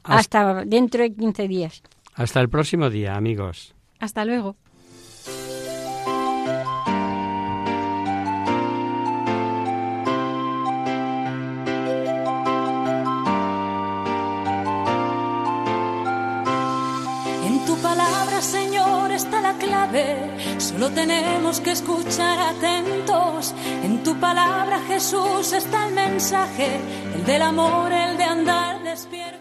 Hasta 0.04 0.66
dentro 0.66 1.04
de 1.04 1.14
15 1.14 1.48
días. 1.48 1.84
Hasta 2.14 2.41
el 2.41 2.49
próximo 2.49 2.89
día, 2.89 3.16
amigos. 3.16 3.74
Hasta 3.99 4.26
luego. 4.26 4.57
En 17.45 17.66
tu 17.66 17.78
palabra, 17.82 18.41
Señor, 18.41 19.12
está 19.12 19.41
la 19.41 19.53
clave. 19.53 20.59
Solo 20.59 20.89
tenemos 20.91 21.59
que 21.59 21.72
escuchar 21.72 22.55
atentos. 22.55 23.53
En 23.84 24.03
tu 24.03 24.20
palabra, 24.20 24.80
Jesús, 24.88 25.53
está 25.53 25.88
el 25.88 25.93
mensaje, 25.93 26.80
el 27.16 27.26
del 27.26 27.41
amor, 27.41 27.91
el 27.91 28.18
de 28.18 28.24
andar 28.24 28.84
despierto. 28.84 29.41